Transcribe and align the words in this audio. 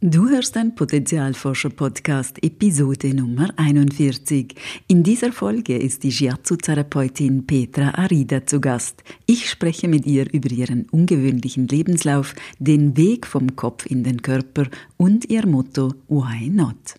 Du 0.00 0.28
hörst 0.28 0.54
den 0.54 0.76
Potenzialforscher-Podcast, 0.76 2.40
Episode 2.44 3.12
Nummer 3.12 3.50
41. 3.56 4.54
In 4.86 5.02
dieser 5.02 5.32
Folge 5.32 5.76
ist 5.76 6.04
die 6.04 6.12
Shiatsu-Therapeutin 6.12 7.44
Petra 7.44 7.90
Arida 7.94 8.46
zu 8.46 8.60
Gast. 8.60 9.02
Ich 9.26 9.50
spreche 9.50 9.88
mit 9.88 10.06
ihr 10.06 10.32
über 10.32 10.52
ihren 10.52 10.88
ungewöhnlichen 10.90 11.66
Lebenslauf, 11.66 12.36
den 12.60 12.96
Weg 12.96 13.26
vom 13.26 13.56
Kopf 13.56 13.86
in 13.86 14.04
den 14.04 14.22
Körper 14.22 14.68
und 14.98 15.28
ihr 15.28 15.44
Motto 15.48 15.92
Why 16.06 16.48
Not? 16.48 16.94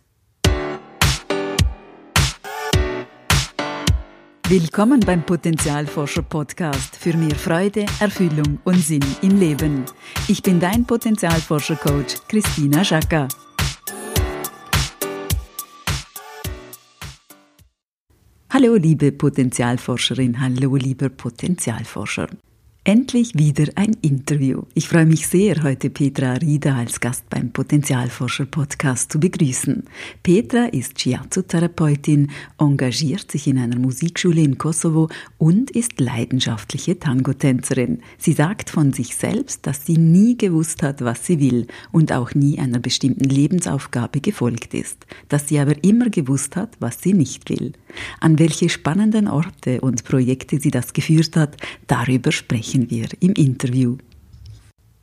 Willkommen 4.50 5.00
beim 5.02 5.24
Potenzialforscher 5.24 6.24
Podcast 6.24 6.96
für 6.96 7.16
mehr 7.16 7.36
Freude, 7.36 7.86
Erfüllung 8.00 8.58
und 8.64 8.80
Sinn 8.80 9.06
im 9.22 9.40
Leben. 9.40 9.86
Ich 10.28 10.42
bin 10.42 10.60
dein 10.60 10.88
Potenzialforscher 10.88 11.76
Coach 11.76 12.16
Christina 12.28 12.84
Schaka. 12.84 13.28
Hallo 18.50 18.74
liebe 18.74 19.12
Potenzialforscherin, 19.12 20.42
hallo 20.42 20.78
lieber 20.78 21.10
Potenzialforscher. 21.10 22.30
Endlich 22.90 23.38
wieder 23.38 23.72
ein 23.76 23.96
Interview. 24.02 24.64
Ich 24.74 24.88
freue 24.88 25.06
mich 25.06 25.28
sehr, 25.28 25.62
heute 25.62 25.92
Petra 25.92 26.34
Rida 26.34 26.76
als 26.76 27.00
Gast 27.00 27.30
beim 27.30 27.52
Potenzialforscher 27.52 28.48
Podcast 28.48 29.12
zu 29.12 29.20
begrüßen. 29.20 29.84
Petra 30.24 30.66
ist 30.66 31.00
Shiatsu-Therapeutin, 31.00 32.32
engagiert 32.58 33.30
sich 33.30 33.46
in 33.46 33.60
einer 33.60 33.78
Musikschule 33.78 34.42
in 34.42 34.58
Kosovo 34.58 35.08
und 35.38 35.70
ist 35.70 36.00
leidenschaftliche 36.00 36.98
Tango-Tänzerin. 36.98 38.02
Sie 38.18 38.34
sagt 38.34 38.72
von 38.72 38.92
sich 38.92 39.16
selbst, 39.16 39.68
dass 39.68 39.86
sie 39.86 40.00
nie 40.00 40.36
gewusst 40.36 40.82
hat, 40.82 41.04
was 41.04 41.24
sie 41.24 41.40
will 41.40 41.68
und 41.92 42.12
auch 42.12 42.34
nie 42.34 42.58
einer 42.58 42.80
bestimmten 42.80 43.30
Lebensaufgabe 43.30 44.20
gefolgt 44.20 44.74
ist, 44.74 45.06
dass 45.28 45.48
sie 45.48 45.60
aber 45.60 45.76
immer 45.84 46.10
gewusst 46.10 46.56
hat, 46.56 46.76
was 46.80 47.04
sie 47.04 47.14
nicht 47.14 47.52
will. 47.52 47.74
An 48.20 48.40
welche 48.40 48.68
spannenden 48.68 49.28
Orte 49.28 49.80
und 49.82 50.04
Projekte 50.06 50.60
sie 50.60 50.72
das 50.72 50.94
geführt 50.94 51.36
hat, 51.36 51.56
darüber 51.86 52.32
sprechen 52.32 52.79
sprechen 52.80 52.90
wir 52.90 53.08
im 53.20 53.34
Interview. 53.34 53.98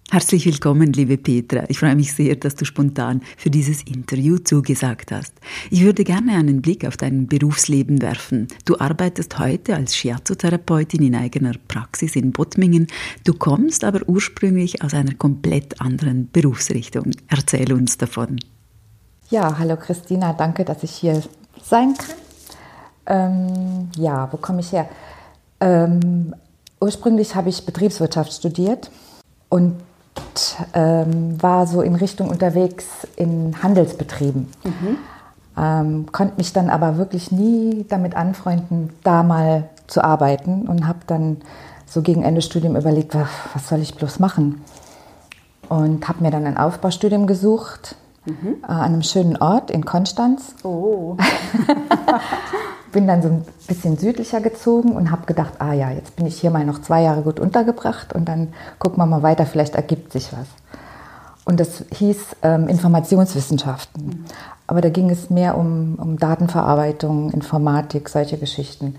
Herzlich 0.09 0.47
willkommen, 0.47 0.93
liebe 0.93 1.19
Petra. 1.19 1.65
Ich 1.69 1.81
freue 1.81 1.97
mich 1.97 2.15
sehr, 2.15 2.37
dass 2.37 2.55
du 2.55 2.65
spontan 2.65 3.23
für 3.37 3.51
dieses 3.51 3.83
Interview 3.83 4.39
zugesagt 4.39 5.11
hast. 5.11 5.35
Ich 5.69 5.83
würde 5.83 6.05
gerne 6.05 6.33
einen 6.37 6.63
Blick 6.63 6.87
auf 6.87 6.97
dein 6.97 7.27
Berufsleben 7.27 8.01
werfen. 8.01 8.47
Du 8.65 8.79
arbeitest 8.79 9.37
heute 9.41 9.75
als 9.75 9.97
Shiatsu-Therapeutin 9.97 11.03
in 11.03 11.17
eigener 11.17 11.55
Praxis 11.67 12.15
in 12.15 12.31
Bottmingen. 12.31 12.87
Du 13.25 13.35
kommst 13.35 13.83
aber 13.83 14.09
ursprünglich 14.09 14.81
aus 14.83 14.95
einer 14.95 15.15
komplett 15.15 15.81
anderen 15.81 16.31
Berufsrichtung. 16.31 17.11
Erzähl 17.27 17.73
uns 17.73 17.99
davon. 17.99 18.39
Ja, 19.29 19.59
hallo 19.59 19.77
Christina, 19.77 20.33
danke, 20.35 20.65
dass 20.65 20.85
ich 20.85 20.93
hier 20.93 21.21
sein 21.61 21.95
kann. 21.99 22.17
Ähm, 23.09 23.89
ja, 23.97 24.33
wo 24.33 24.37
komme 24.37 24.61
ich 24.61 24.71
her? 24.71 24.89
Ähm, 25.61 26.33
Ursprünglich 26.81 27.35
habe 27.35 27.49
ich 27.49 27.65
Betriebswirtschaft 27.65 28.33
studiert 28.33 28.91
und 29.49 29.77
ähm, 30.75 31.43
war 31.43 31.67
so 31.67 31.83
in 31.83 31.95
Richtung 31.95 32.29
unterwegs 32.29 33.07
in 33.17 33.63
Handelsbetrieben. 33.63 34.49
Mhm. 34.65 34.99
Ähm, 35.59 36.13
konnte 36.13 36.35
mich 36.37 36.53
dann 36.53 36.69
aber 36.69 36.99
wirklich 36.99 37.33
nie 37.33 37.87
damit 37.89 38.15
anfreunden, 38.15 38.91
da 39.03 39.23
mal 39.23 39.71
zu 39.87 40.05
arbeiten 40.05 40.69
und 40.69 40.87
habe 40.87 40.99
dann 41.07 41.39
so 41.87 42.03
gegen 42.03 42.23
Ende 42.23 42.43
Studium 42.43 42.77
überlegt, 42.77 43.15
was, 43.15 43.29
was 43.55 43.69
soll 43.69 43.81
ich 43.81 43.95
bloß 43.95 44.19
machen? 44.19 44.63
Und 45.69 46.07
habe 46.09 46.23
mir 46.23 46.31
dann 46.31 46.47
ein 46.47 46.59
Aufbaustudium 46.59 47.27
gesucht 47.27 47.97
mhm. 48.27 48.57
äh, 48.63 48.67
an 48.67 48.93
einem 48.93 49.03
schönen 49.03 49.37
Ort 49.39 49.71
in 49.71 49.85
Konstanz. 49.85 50.55
Oh. 50.63 51.17
bin 52.92 53.06
dann 53.06 53.23
so 53.23 53.29
ein 53.29 53.45
bisschen 53.67 53.98
südlicher 53.98 54.41
gezogen 54.41 54.92
und 54.92 55.11
habe 55.11 55.27
gedacht, 55.27 55.55
ah 55.59 55.72
ja, 55.72 55.91
jetzt 55.91 56.16
bin 56.16 56.27
ich 56.27 56.41
hier 56.41 56.50
mal 56.50 56.65
noch 56.65 56.81
zwei 56.81 57.03
Jahre 57.03 57.22
gut 57.22 57.41
untergebracht 57.41 58.12
und 58.12 58.27
dann 58.28 58.49
gucken 58.78 58.99
wir 58.99 59.06
mal 59.06 59.22
weiter, 59.22 59.47
vielleicht 59.47 59.75
ergibt 59.75 60.12
sich 60.12 60.33
was. 60.33 60.47
Und 61.44 61.61
das 61.61 61.84
hieß 61.93 62.37
ähm, 62.43 62.69
Informationswissenschaften. 62.69 64.06
Mhm. 64.06 64.25
Aber 64.66 64.81
da 64.81 64.88
ging 64.88 65.11
es 65.11 65.31
mehr 65.31 65.56
um, 65.56 65.94
um 65.97 66.19
Datenverarbeitung, 66.19 67.31
Informatik, 67.31 68.09
solche 68.09 68.37
Geschichten. 68.37 68.97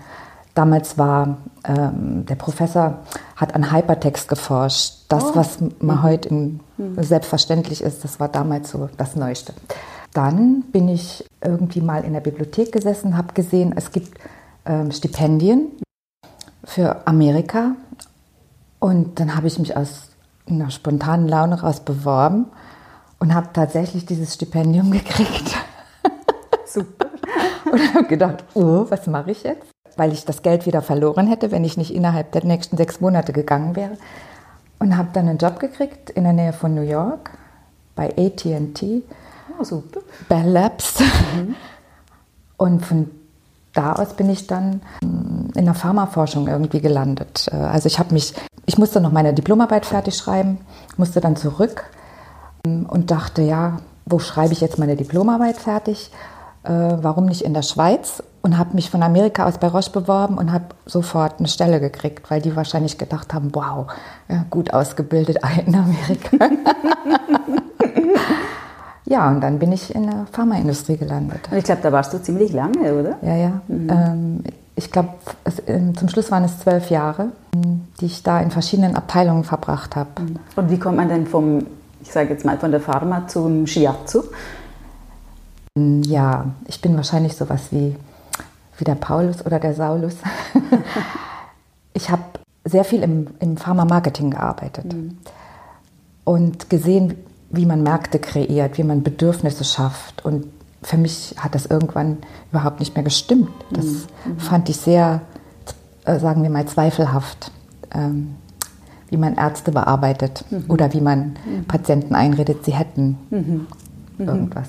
Damals 0.54 0.96
war 0.96 1.36
ähm, 1.64 2.24
der 2.26 2.34
Professor, 2.36 3.00
hat 3.36 3.54
an 3.54 3.70
Hypertext 3.70 4.28
geforscht. 4.28 5.04
Das, 5.08 5.24
oh. 5.24 5.30
was 5.34 5.60
man 5.60 5.98
mhm. 5.98 6.02
heute 6.02 6.28
in, 6.30 6.60
mhm. 6.78 7.02
selbstverständlich 7.02 7.82
ist, 7.82 8.02
das 8.02 8.18
war 8.18 8.28
damals 8.28 8.70
so 8.70 8.88
das 8.96 9.14
Neueste. 9.14 9.52
Dann 10.18 10.62
bin 10.72 10.88
ich 10.88 11.24
irgendwie 11.40 11.80
mal 11.80 12.02
in 12.02 12.12
der 12.12 12.18
Bibliothek 12.18 12.72
gesessen, 12.72 13.16
habe 13.16 13.34
gesehen, 13.34 13.72
es 13.76 13.92
gibt 13.92 14.18
ähm, 14.66 14.90
Stipendien 14.90 15.68
für 16.64 17.06
Amerika. 17.06 17.76
Und 18.80 19.20
dann 19.20 19.36
habe 19.36 19.46
ich 19.46 19.60
mich 19.60 19.76
aus 19.76 20.08
einer 20.50 20.72
spontanen 20.72 21.28
Laune 21.28 21.60
raus 21.60 21.78
beworben 21.78 22.46
und 23.20 23.32
habe 23.32 23.50
tatsächlich 23.52 24.06
dieses 24.06 24.34
Stipendium 24.34 24.90
gekriegt. 24.90 25.56
Super. 26.66 27.10
und 27.70 27.94
habe 27.94 28.08
gedacht, 28.08 28.42
oh, 28.54 28.86
was 28.88 29.06
mache 29.06 29.30
ich 29.30 29.44
jetzt? 29.44 29.70
Weil 29.96 30.12
ich 30.12 30.24
das 30.24 30.42
Geld 30.42 30.66
wieder 30.66 30.82
verloren 30.82 31.28
hätte, 31.28 31.52
wenn 31.52 31.62
ich 31.62 31.76
nicht 31.76 31.94
innerhalb 31.94 32.32
der 32.32 32.44
nächsten 32.44 32.76
sechs 32.76 33.00
Monate 33.00 33.32
gegangen 33.32 33.76
wäre. 33.76 33.96
Und 34.80 34.96
habe 34.96 35.10
dann 35.12 35.28
einen 35.28 35.38
Job 35.38 35.60
gekriegt 35.60 36.10
in 36.10 36.24
der 36.24 36.32
Nähe 36.32 36.52
von 36.52 36.74
New 36.74 36.82
York 36.82 37.30
bei 37.94 38.12
ATT 38.16 39.04
Oh, 39.58 39.64
super. 39.64 40.00
Bell 40.28 40.48
Labs. 40.48 41.00
Mhm. 41.00 41.56
Und 42.56 42.84
von 42.84 43.10
da 43.74 43.92
aus 43.92 44.14
bin 44.14 44.28
ich 44.30 44.46
dann 44.46 44.80
mm, 45.02 45.56
in 45.56 45.64
der 45.64 45.74
Pharmaforschung 45.74 46.48
irgendwie 46.48 46.80
gelandet. 46.80 47.48
Äh, 47.52 47.56
also 47.56 47.86
ich 47.86 47.98
habe 47.98 48.12
mich, 48.12 48.34
ich 48.66 48.78
musste 48.78 49.00
noch 49.00 49.12
meine 49.12 49.34
Diplomarbeit 49.34 49.86
fertig 49.86 50.16
schreiben, 50.16 50.58
musste 50.96 51.20
dann 51.20 51.36
zurück 51.36 51.84
mm, 52.66 52.86
und 52.86 53.10
dachte, 53.10 53.42
ja, 53.42 53.78
wo 54.06 54.18
schreibe 54.18 54.52
ich 54.52 54.60
jetzt 54.60 54.78
meine 54.78 54.96
Diplomarbeit 54.96 55.56
fertig? 55.56 56.10
Äh, 56.64 56.70
warum 56.70 57.26
nicht 57.26 57.42
in 57.42 57.54
der 57.54 57.62
Schweiz? 57.62 58.22
Und 58.42 58.56
habe 58.56 58.74
mich 58.74 58.90
von 58.90 59.02
Amerika 59.02 59.46
aus 59.46 59.58
bei 59.58 59.68
Roche 59.68 59.90
beworben 59.90 60.38
und 60.38 60.52
habe 60.52 60.66
sofort 60.86 61.38
eine 61.38 61.48
Stelle 61.48 61.80
gekriegt, 61.80 62.30
weil 62.30 62.40
die 62.40 62.54
wahrscheinlich 62.56 62.96
gedacht 62.96 63.34
haben, 63.34 63.50
wow, 63.52 63.88
gut 64.48 64.72
ausgebildet 64.72 65.38
in 65.66 65.74
Amerika. 65.74 66.36
Ja, 69.08 69.28
und 69.28 69.40
dann 69.40 69.58
bin 69.58 69.72
ich 69.72 69.94
in 69.94 70.06
der 70.06 70.26
Pharmaindustrie 70.32 70.98
gelandet. 70.98 71.40
Und 71.50 71.56
ich 71.56 71.64
glaube, 71.64 71.80
da 71.82 71.90
warst 71.92 72.12
du 72.12 72.22
ziemlich 72.22 72.52
lange, 72.52 72.92
oder? 72.92 73.16
Ja, 73.22 73.36
ja. 73.36 73.60
Mhm. 73.68 73.90
Ähm, 73.90 74.44
ich 74.76 74.92
glaube, 74.92 75.08
ähm, 75.66 75.96
zum 75.96 76.08
Schluss 76.08 76.30
waren 76.30 76.44
es 76.44 76.58
zwölf 76.60 76.90
Jahre, 76.90 77.30
die 78.00 78.06
ich 78.06 78.22
da 78.22 78.40
in 78.40 78.50
verschiedenen 78.50 78.96
Abteilungen 78.96 79.44
verbracht 79.44 79.96
habe. 79.96 80.10
Mhm. 80.20 80.36
Und 80.56 80.70
wie 80.70 80.78
kommt 80.78 80.96
man 80.96 81.08
denn 81.08 81.26
vom, 81.26 81.66
ich 82.02 82.12
sage 82.12 82.30
jetzt 82.30 82.44
mal, 82.44 82.58
von 82.58 82.70
der 82.70 82.80
Pharma 82.80 83.26
zum 83.26 83.66
Shiatsu? 83.66 84.22
Ja, 85.74 86.46
ich 86.66 86.80
bin 86.80 86.96
wahrscheinlich 86.96 87.34
sowas 87.34 87.68
wie, 87.70 87.96
wie 88.76 88.84
der 88.84 88.94
Paulus 88.94 89.44
oder 89.44 89.58
der 89.58 89.74
Saulus. 89.74 90.16
ich 91.94 92.10
habe 92.10 92.22
sehr 92.64 92.84
viel 92.84 93.02
im, 93.02 93.28
im 93.40 93.56
Pharma-Marketing 93.56 94.30
gearbeitet 94.30 94.92
mhm. 94.92 95.18
und 96.24 96.68
gesehen, 96.68 97.16
wie 97.50 97.66
man 97.66 97.82
Märkte 97.82 98.18
kreiert, 98.18 98.78
wie 98.78 98.84
man 98.84 99.02
Bedürfnisse 99.02 99.64
schafft. 99.64 100.24
Und 100.24 100.46
für 100.82 100.96
mich 100.96 101.34
hat 101.38 101.54
das 101.54 101.66
irgendwann 101.66 102.18
überhaupt 102.50 102.80
nicht 102.80 102.94
mehr 102.94 103.04
gestimmt. 103.04 103.50
Das 103.70 103.84
mhm. 103.84 104.02
mhm. 104.24 104.38
fand 104.38 104.68
ich 104.68 104.76
sehr, 104.76 105.22
äh, 106.04 106.18
sagen 106.18 106.42
wir 106.42 106.50
mal, 106.50 106.66
zweifelhaft, 106.66 107.50
ähm, 107.92 108.36
wie 109.08 109.16
man 109.16 109.36
Ärzte 109.36 109.72
bearbeitet 109.72 110.44
mhm. 110.50 110.64
oder 110.68 110.92
wie 110.92 111.00
man 111.00 111.36
mhm. 111.46 111.64
Patienten 111.66 112.14
einredet, 112.14 112.64
sie 112.64 112.74
hätten 112.74 113.18
mhm. 113.30 113.66
Mhm. 114.18 114.28
irgendwas. 114.28 114.68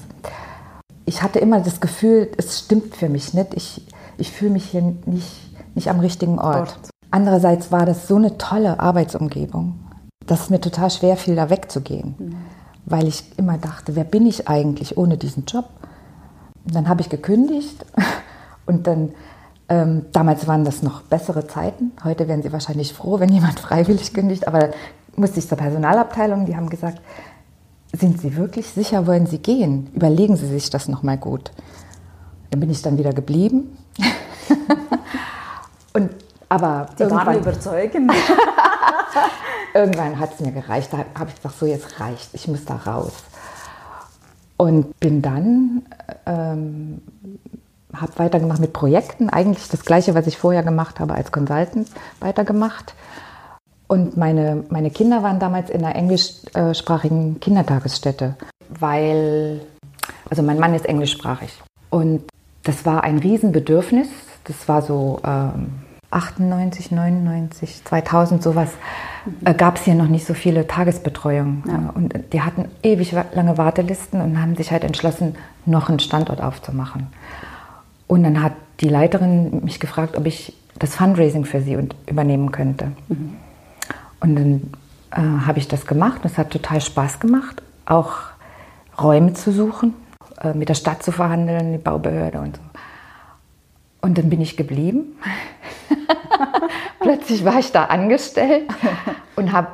Ich 1.06 1.24
hatte 1.24 1.40
immer 1.40 1.60
das 1.60 1.82
Gefühl, 1.82 2.30
es 2.38 2.60
stimmt 2.60 2.96
für 2.96 3.10
mich 3.10 3.34
nicht. 3.34 3.54
Ich, 3.56 3.86
ich 4.18 4.32
fühle 4.32 4.52
mich 4.52 4.66
hier 4.66 4.94
nicht, 5.06 5.76
nicht 5.76 5.90
am 5.90 6.00
richtigen 6.00 6.40
Ort. 6.40 6.60
Ort. 6.60 6.90
Andererseits 7.12 7.72
war 7.72 7.88
das 7.88 8.08
so 8.08 8.16
eine 8.16 8.38
tolle 8.38 8.80
Arbeitsumgebung, 8.80 9.80
dass 10.28 10.42
es 10.42 10.50
mir 10.52 10.62
total 10.62 10.92
schwer 10.92 11.18
fiel, 11.18 11.36
da 11.36 11.50
wegzugehen 11.50 12.16
weil 12.90 13.08
ich 13.08 13.24
immer 13.38 13.58
dachte, 13.58 13.96
wer 13.96 14.04
bin 14.04 14.26
ich 14.26 14.48
eigentlich 14.48 14.98
ohne 14.98 15.18
diesen 15.18 15.46
Job? 15.46 15.66
Und 16.66 16.76
dann 16.76 16.90
habe 16.90 17.02
ich 17.02 17.10
gekündigt 17.10 17.86
und 18.66 18.88
dann, 18.88 19.14
ähm, 19.70 20.06
damals 20.12 20.48
waren 20.48 20.66
das 20.66 20.82
noch 20.82 21.04
bessere 21.04 21.48
Zeiten. 21.48 21.92
Heute 22.04 22.28
wären 22.28 22.42
Sie 22.42 22.52
wahrscheinlich 22.52 22.94
froh, 22.94 23.20
wenn 23.20 23.30
jemand 23.30 23.60
freiwillig 23.60 24.14
kündigt, 24.14 24.48
aber 24.48 24.72
musste 25.16 25.40
ich 25.40 25.48
zur 25.48 25.58
Personalabteilung, 25.58 26.46
die 26.46 26.56
haben 26.56 26.70
gesagt, 26.70 27.02
sind 27.94 28.22
Sie 28.22 28.36
wirklich 28.36 28.68
sicher, 28.68 29.08
wollen 29.08 29.26
Sie 29.26 29.40
gehen? 29.40 29.90
Überlegen 29.94 30.36
Sie 30.36 30.48
sich 30.48 30.70
das 30.70 30.88
nochmal 30.88 31.18
gut. 31.18 31.52
Dann 32.52 32.60
bin 32.60 32.70
ich 32.70 32.82
dann 32.82 32.98
wieder 32.98 33.14
geblieben. 33.14 33.78
und 35.94 36.10
aber 36.48 36.88
die 36.98 37.10
waren 37.10 37.38
überzeugend. 37.38 38.12
Irgendwann 39.74 40.20
hat 40.20 40.34
es 40.34 40.40
mir 40.40 40.52
gereicht. 40.52 40.92
Da 40.92 41.06
habe 41.18 41.30
ich 41.30 41.36
gesagt, 41.36 41.60
so 41.60 41.66
jetzt 41.66 42.00
reicht, 42.00 42.30
ich 42.34 42.48
muss 42.48 42.66
da 42.66 42.76
raus. 42.76 43.14
Und 44.58 45.00
bin 45.00 45.22
dann, 45.22 45.84
ähm, 46.26 47.02
habe 47.94 48.12
weitergemacht 48.18 48.60
mit 48.60 48.74
Projekten, 48.74 49.30
eigentlich 49.30 49.68
das 49.70 49.84
gleiche, 49.86 50.16
was 50.16 50.28
ich 50.28 50.38
vorher 50.38 50.64
gemacht 50.64 51.00
habe 51.00 51.14
als 51.14 51.32
Consultant, 51.32 51.88
weitergemacht. 52.20 52.94
Und 53.88 54.18
meine, 54.18 54.64
meine 54.70 54.92
Kinder 54.92 55.24
waren 55.24 55.40
damals 55.40 55.70
in 55.70 55.84
einer 55.84 55.96
englischsprachigen 55.96 57.40
Kindertagesstätte, 57.40 58.36
weil, 58.70 59.62
also 60.30 60.44
mein 60.44 60.60
Mann 60.60 60.76
ist 60.76 60.86
englischsprachig. 60.86 61.52
Und 61.90 62.24
das 62.64 62.86
war 62.86 63.04
ein 63.04 63.18
Riesenbedürfnis. 63.18 64.10
Das 64.44 64.68
war 64.68 64.84
so 64.84 65.20
ähm, 65.26 65.79
98, 66.12 66.92
99, 66.92 67.84
2000 67.86 68.42
sowas. 68.42 68.70
Äh, 69.46 69.54
Gab 69.54 69.78
es 69.78 69.84
hier 69.84 69.96
noch 69.96 70.08
nicht 70.08 70.26
so 70.26 70.34
viele 70.34 70.66
Tagesbetreuung. 70.66 71.64
Ja. 71.68 71.92
Und 71.94 72.14
die 72.34 72.42
hatten 72.42 72.66
ewig 72.82 73.12
lange 73.34 73.58
Wartelisten 73.58 74.22
und 74.22 74.42
haben 74.42 74.56
sich 74.56 74.72
halt 74.72 74.84
entschlossen, 74.84 75.36
noch 75.66 75.90
einen 75.90 76.00
Standort 76.00 76.42
aufzumachen. 76.42 77.08
Und 78.08 78.24
dann 78.24 78.42
hat 78.42 78.54
die 78.80 78.90
Leiterin 78.90 79.64
mich 79.64 79.80
gefragt, 79.80 80.18
ob 80.18 80.26
ich 80.26 80.54
das 80.80 80.96
Fundraising 80.96 81.46
für 81.46 81.62
sie 81.62 81.78
übernehmen 82.08 82.52
könnte. 82.52 82.92
Mhm. 83.10 83.36
Und 84.22 84.36
dann 84.36 84.62
äh, 85.12 85.46
habe 85.46 85.60
ich 85.60 85.68
das 85.68 85.86
gemacht. 85.86 86.22
Es 86.24 86.38
hat 86.38 86.50
total 86.50 86.82
Spaß 86.82 87.20
gemacht, 87.20 87.62
auch 87.86 88.14
Räume 89.00 89.34
zu 89.34 89.52
suchen, 89.52 89.94
äh, 90.42 90.54
mit 90.54 90.70
der 90.70 90.74
Stadt 90.74 91.04
zu 91.04 91.12
verhandeln, 91.12 91.74
die 91.74 91.78
Baubehörde 91.78 92.40
und 92.40 92.56
so. 92.56 92.62
Und 94.02 94.18
dann 94.18 94.30
bin 94.30 94.42
ich 94.42 94.56
geblieben. 94.56 95.18
Plötzlich 97.00 97.44
war 97.46 97.60
ich 97.60 97.72
da 97.72 97.86
angestellt 97.86 98.68
und 99.36 99.52
habe 99.52 99.70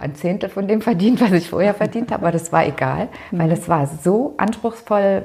ein 0.00 0.14
Zehntel 0.14 0.48
von 0.48 0.68
dem 0.68 0.82
verdient, 0.82 1.20
was 1.20 1.32
ich 1.32 1.50
vorher 1.50 1.74
verdient 1.74 2.10
habe, 2.10 2.22
aber 2.22 2.32
das 2.32 2.52
war 2.52 2.66
egal, 2.66 3.08
weil 3.30 3.50
es 3.52 3.68
war 3.68 3.86
so 3.86 4.34
anspruchsvoll, 4.36 5.22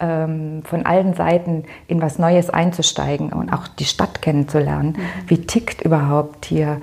ähm, 0.00 0.62
von 0.64 0.84
allen 0.84 1.14
Seiten 1.14 1.64
in 1.86 2.02
was 2.02 2.18
Neues 2.18 2.50
einzusteigen 2.50 3.32
und 3.32 3.52
auch 3.52 3.66
die 3.68 3.84
Stadt 3.84 4.22
kennenzulernen. 4.22 4.96
Mhm. 4.96 5.28
Wie 5.28 5.38
tickt 5.38 5.82
überhaupt 5.82 6.46
hier 6.46 6.80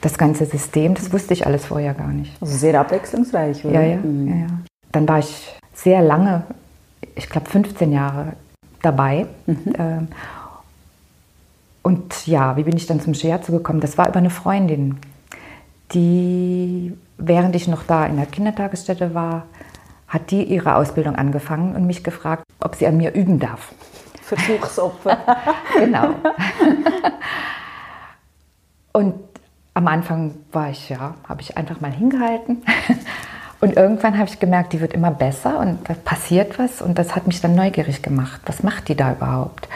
das 0.00 0.18
ganze 0.18 0.44
System? 0.44 0.94
Das 0.94 1.12
wusste 1.12 1.34
ich 1.34 1.46
alles 1.46 1.66
vorher 1.66 1.94
gar 1.94 2.08
nicht. 2.08 2.32
Also 2.40 2.56
sehr 2.56 2.78
abwechslungsreich, 2.78 3.64
oder? 3.64 3.74
Ja, 3.74 3.82
ja. 3.82 3.96
Mhm. 3.98 4.28
ja, 4.28 4.36
ja. 4.36 4.46
Dann 4.92 5.08
war 5.08 5.18
ich 5.20 5.54
sehr 5.74 6.02
lange, 6.02 6.42
ich 7.14 7.28
glaube 7.28 7.48
15 7.48 7.92
Jahre 7.92 8.32
dabei. 8.82 9.26
Mhm. 9.46 9.58
Ähm, 9.78 10.08
und 11.82 12.26
ja, 12.26 12.56
wie 12.56 12.64
bin 12.64 12.76
ich 12.76 12.86
dann 12.86 13.00
zum 13.00 13.14
Scherzo 13.14 13.52
gekommen? 13.52 13.80
Das 13.80 13.98
war 13.98 14.08
über 14.08 14.18
eine 14.18 14.30
Freundin, 14.30 14.98
die, 15.92 16.92
während 17.16 17.54
ich 17.56 17.68
noch 17.68 17.82
da 17.84 18.06
in 18.06 18.16
der 18.16 18.26
Kindertagesstätte 18.26 19.14
war, 19.14 19.46
hat 20.06 20.30
die 20.30 20.42
ihre 20.42 20.74
Ausbildung 20.74 21.16
angefangen 21.16 21.74
und 21.74 21.86
mich 21.86 22.02
gefragt, 22.02 22.44
ob 22.60 22.74
sie 22.74 22.86
an 22.86 22.96
mir 22.96 23.14
üben 23.14 23.38
darf. 23.38 23.72
Versuchsopfer. 24.22 25.18
genau. 25.78 26.14
und 28.92 29.14
am 29.74 29.86
Anfang 29.86 30.34
war 30.52 30.70
ich, 30.70 30.88
ja, 30.88 31.14
habe 31.28 31.40
ich 31.40 31.56
einfach 31.56 31.80
mal 31.80 31.92
hingehalten. 31.92 32.62
Und 33.60 33.76
irgendwann 33.76 34.16
habe 34.18 34.28
ich 34.28 34.38
gemerkt, 34.38 34.72
die 34.72 34.80
wird 34.80 34.92
immer 34.92 35.10
besser 35.10 35.58
und 35.58 35.88
da 35.88 35.94
passiert 35.94 36.58
was 36.58 36.80
und 36.80 36.96
das 36.96 37.16
hat 37.16 37.26
mich 37.26 37.40
dann 37.40 37.56
neugierig 37.56 38.02
gemacht. 38.02 38.40
Was 38.46 38.62
macht 38.62 38.88
die 38.88 38.94
da 38.94 39.12
überhaupt? 39.12 39.68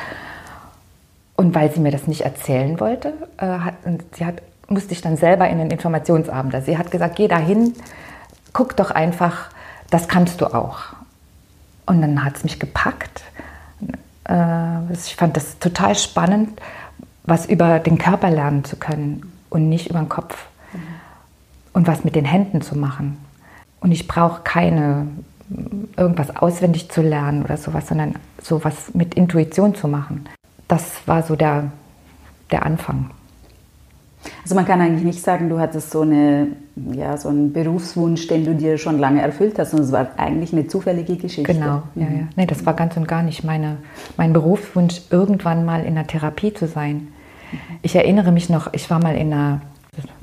Und 1.43 1.57
weil 1.57 1.73
sie 1.73 1.81
mir 1.81 1.91
das 1.91 2.07
nicht 2.07 2.21
erzählen 2.21 2.79
wollte, 2.79 3.15
äh, 3.37 3.47
hat, 3.47 3.75
sie 4.13 4.25
hat, 4.25 4.37
musste 4.69 4.93
ich 4.93 5.01
dann 5.01 5.17
selber 5.17 5.49
in 5.49 5.59
den 5.59 5.73
Informationsabend. 5.73 6.55
Also 6.55 6.67
sie 6.67 6.79
hat 6.79 6.93
gesagt, 6.93 7.17
geh 7.17 7.27
da 7.27 7.37
hin, 7.37 7.75
guck 8.53 8.77
doch 8.77 8.93
einfach, 8.93 9.51
das 9.91 10.07
kannst 10.07 10.41
du 10.41 10.47
auch. 10.47 10.83
Und 11.85 12.01
dann 12.01 12.25
hat 12.25 12.37
es 12.37 12.45
mich 12.45 12.61
gepackt. 12.61 13.25
Äh, 14.29 14.93
ich 14.93 15.17
fand 15.17 15.37
das 15.37 15.59
total 15.59 15.97
spannend, 15.97 16.61
was 17.25 17.47
über 17.47 17.81
den 17.81 17.99
Körper 17.99 18.31
lernen 18.31 18.65
zu 18.65 18.77
können 18.77 19.33
und 19.51 19.69
nicht 19.69 19.91
über 19.91 19.99
den 19.99 20.09
Kopf. 20.09 20.47
Mhm. 20.73 20.79
Und 21.73 21.89
was 21.89 22.05
mit 22.05 22.15
den 22.15 22.25
Händen 22.25 22.63
zu 22.63 22.79
machen. 22.79 23.19
Und 23.81 23.91
ich 23.91 24.07
brauche 24.07 24.43
keine 24.45 25.09
irgendwas 25.97 26.37
auswendig 26.37 26.89
zu 26.89 27.03
lernen 27.03 27.43
oder 27.43 27.57
sowas, 27.57 27.89
sondern 27.89 28.15
sowas 28.41 28.95
mit 28.95 29.15
Intuition 29.15 29.75
zu 29.75 29.89
machen 29.89 30.29
das 30.73 31.07
war 31.07 31.23
so 31.23 31.37
der, 31.37 31.71
der 32.51 32.65
Anfang. 32.65 33.11
Also 34.43 34.55
man 34.55 34.65
kann 34.65 34.81
eigentlich 34.81 35.05
nicht 35.05 35.21
sagen, 35.21 35.51
du 35.51 35.59
hattest 35.59 35.91
so, 35.91 36.01
eine, 36.01 36.47
ja, 36.77 37.19
so 37.19 37.29
einen 37.29 37.53
Berufswunsch, 37.53 38.27
den 38.29 38.47
du 38.47 38.55
dir 38.55 38.79
schon 38.79 38.99
lange 38.99 39.21
erfüllt 39.21 39.59
hast, 39.59 39.73
sondern 39.73 39.87
es 39.87 39.93
war 39.93 40.09
eigentlich 40.17 40.53
eine 40.55 40.67
zufällige 40.69 41.17
Geschichte. 41.17 41.53
Genau, 41.53 41.83
ja, 41.95 42.07
ja. 42.07 42.29
Nee, 42.37 42.47
das 42.47 42.65
war 42.65 42.73
ganz 42.73 42.97
und 42.97 43.07
gar 43.07 43.23
nicht 43.23 43.45
meine, 43.45 43.77
mein 44.17 44.33
Berufswunsch, 44.33 45.03
irgendwann 45.11 45.67
mal 45.67 45.85
in 45.85 45.95
der 45.95 46.07
Therapie 46.07 46.55
zu 46.55 46.67
sein. 46.67 47.09
Ich 47.83 47.95
erinnere 47.95 48.33
mich 48.33 48.49
noch, 48.49 48.73
ich 48.73 48.89
war 48.89 49.03
mal 49.03 49.15
in 49.15 49.31
einer, 49.31 49.61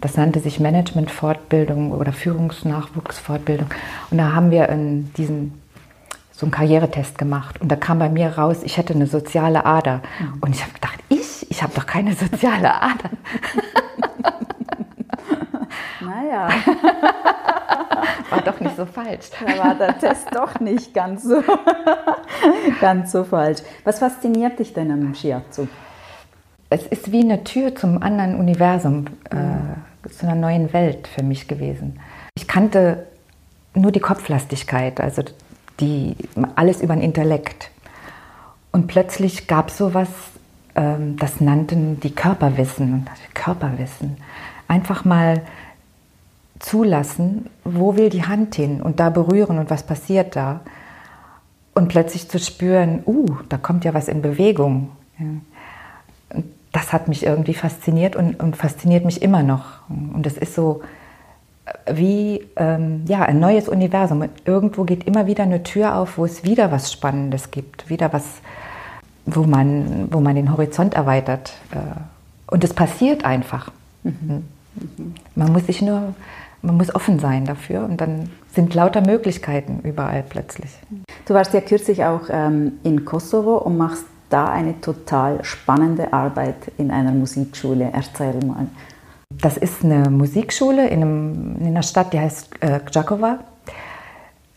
das 0.01 0.17
nannte 0.17 0.39
sich 0.39 0.59
Management-Fortbildung 0.59 1.91
oder 1.91 2.11
Führungsnachwuchsfortbildung. 2.11 3.67
Und 4.09 4.17
da 4.17 4.33
haben 4.33 4.49
wir 4.49 4.69
in 4.69 5.13
diesen 5.13 5.53
so 6.39 6.45
einen 6.45 6.51
Karrieretest 6.51 7.17
gemacht 7.17 7.59
und 7.59 7.69
da 7.69 7.75
kam 7.75 7.99
bei 7.99 8.07
mir 8.07 8.37
raus, 8.37 8.59
ich 8.63 8.77
hätte 8.77 8.93
eine 8.93 9.07
soziale 9.07 9.65
Ader. 9.65 10.01
Mhm. 10.19 10.37
Und 10.39 10.55
ich 10.55 10.61
habe 10.61 10.71
gedacht, 10.71 10.97
ich? 11.09 11.51
Ich 11.51 11.61
habe 11.61 11.73
doch 11.75 11.85
keine 11.85 12.13
soziale 12.13 12.81
Ader. 12.81 13.09
naja. 15.99 16.47
War 18.29 18.41
doch 18.41 18.57
nicht 18.61 18.77
so 18.77 18.85
falsch. 18.85 19.31
Da 19.45 19.57
war 19.57 19.75
der 19.75 19.97
Test 19.97 20.29
doch 20.33 20.61
nicht 20.61 20.93
ganz 20.93 21.23
so, 21.23 21.43
ganz 22.79 23.11
so 23.11 23.25
falsch. 23.25 23.59
Was 23.83 23.99
fasziniert 23.99 24.59
dich 24.59 24.71
denn 24.73 24.91
am 24.91 25.13
Shiatsu? 25.13 25.67
Es 26.69 26.87
ist 26.87 27.11
wie 27.11 27.21
eine 27.21 27.43
Tür 27.43 27.75
zum 27.75 28.01
anderen 28.01 28.39
Universum, 28.39 29.07
äh, 29.31 30.07
zu 30.09 30.25
einer 30.25 30.35
neuen 30.35 30.71
Welt 30.71 31.07
für 31.07 31.23
mich 31.23 31.49
gewesen. 31.49 31.99
Ich 32.35 32.47
kannte 32.47 33.07
nur 33.73 33.91
die 33.91 33.99
Kopflastigkeit, 33.99 35.01
also 35.01 35.23
die, 35.79 36.15
alles 36.55 36.81
über 36.81 36.95
den 36.95 37.03
Intellekt. 37.03 37.71
Und 38.71 38.87
plötzlich 38.87 39.47
gab 39.47 39.69
es 39.69 39.77
sowas, 39.77 40.09
ähm, 40.75 41.17
das 41.17 41.41
nannten 41.41 41.99
die 41.99 42.13
Körperwissen, 42.13 43.07
Körperwissen. 43.33 44.17
Einfach 44.67 45.05
mal 45.05 45.41
zulassen, 46.59 47.49
wo 47.63 47.95
will 47.95 48.09
die 48.09 48.23
Hand 48.23 48.55
hin 48.55 48.81
und 48.81 48.99
da 48.99 49.09
berühren 49.09 49.57
und 49.57 49.69
was 49.69 49.83
passiert 49.83 50.35
da. 50.35 50.61
Und 51.73 51.87
plötzlich 51.87 52.29
zu 52.29 52.39
spüren, 52.39 53.03
uh, 53.05 53.37
da 53.47 53.57
kommt 53.57 53.85
ja 53.85 53.93
was 53.93 54.07
in 54.07 54.21
Bewegung. 54.21 54.89
Das 56.71 56.91
hat 56.91 57.07
mich 57.07 57.25
irgendwie 57.25 57.53
fasziniert 57.53 58.15
und, 58.15 58.39
und 58.39 58.57
fasziniert 58.57 59.05
mich 59.05 59.21
immer 59.21 59.43
noch. 59.43 59.87
Und 59.89 60.27
es 60.27 60.37
ist 60.37 60.53
so, 60.53 60.81
wie 61.91 62.45
ähm, 62.55 63.03
ja, 63.07 63.21
ein 63.23 63.39
neues 63.39 63.67
Universum. 63.69 64.23
Irgendwo 64.45 64.83
geht 64.83 65.05
immer 65.05 65.27
wieder 65.27 65.43
eine 65.43 65.63
Tür 65.63 65.95
auf, 65.95 66.17
wo 66.17 66.25
es 66.25 66.43
wieder 66.43 66.71
was 66.71 66.91
Spannendes 66.91 67.51
gibt, 67.51 67.89
wieder 67.89 68.13
was, 68.13 68.23
wo 69.25 69.43
man, 69.43 70.07
wo 70.11 70.19
man 70.19 70.35
den 70.35 70.51
Horizont 70.51 70.93
erweitert. 70.93 71.53
Äh, 71.71 71.77
und 72.51 72.63
es 72.63 72.73
passiert 72.73 73.25
einfach. 73.25 73.71
Mhm. 74.03 74.43
Mhm. 74.75 75.15
Man 75.35 75.51
muss 75.51 75.65
sich 75.65 75.81
nur, 75.81 76.13
man 76.61 76.77
muss 76.77 76.93
offen 76.93 77.19
sein 77.19 77.45
dafür 77.45 77.83
und 77.83 78.01
dann 78.01 78.29
sind 78.53 78.73
lauter 78.73 79.01
Möglichkeiten 79.01 79.79
überall 79.83 80.23
plötzlich. 80.27 80.71
Du 81.25 81.33
warst 81.33 81.53
ja 81.53 81.61
kürzlich 81.61 82.03
auch 82.05 82.23
ähm, 82.29 82.73
in 82.83 83.05
Kosovo 83.05 83.57
und 83.57 83.77
machst 83.77 84.05
da 84.29 84.47
eine 84.47 84.79
total 84.81 85.43
spannende 85.43 86.13
Arbeit 86.13 86.71
in 86.77 86.91
einer 86.91 87.11
Musikschule. 87.11 87.89
Erzähl 87.93 88.39
mal. 88.45 88.67
Das 89.31 89.57
ist 89.57 89.83
eine 89.83 90.09
Musikschule 90.09 90.87
in, 90.87 91.01
einem, 91.03 91.55
in 91.59 91.67
einer 91.67 91.83
Stadt, 91.83 92.13
die 92.13 92.19
heißt 92.19 92.49
äh, 92.61 92.79
Gjakova. 92.91 93.39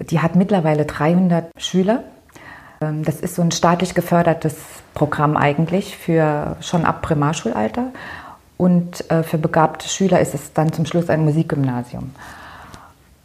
Die 0.00 0.20
hat 0.20 0.34
mittlerweile 0.34 0.86
300 0.86 1.50
Schüler. 1.58 2.04
Ähm, 2.80 3.04
das 3.04 3.20
ist 3.20 3.34
so 3.34 3.42
ein 3.42 3.50
staatlich 3.50 3.94
gefördertes 3.94 4.56
Programm 4.94 5.36
eigentlich 5.36 5.96
für 5.96 6.56
schon 6.60 6.86
ab 6.86 7.02
Primarschulalter. 7.02 7.92
Und 8.56 9.10
äh, 9.10 9.22
für 9.22 9.36
begabte 9.36 9.88
Schüler 9.88 10.20
ist 10.20 10.34
es 10.34 10.54
dann 10.54 10.72
zum 10.72 10.86
Schluss 10.86 11.10
ein 11.10 11.24
Musikgymnasium. 11.24 12.12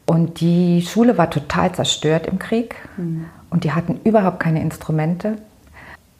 Und 0.05 0.41
die 0.41 0.81
Schule 0.81 1.17
war 1.17 1.29
total 1.29 1.71
zerstört 1.71 2.27
im 2.27 2.39
Krieg 2.39 2.75
mhm. 2.97 3.25
und 3.49 3.63
die 3.63 3.71
hatten 3.71 3.99
überhaupt 4.03 4.39
keine 4.39 4.61
Instrumente. 4.61 5.37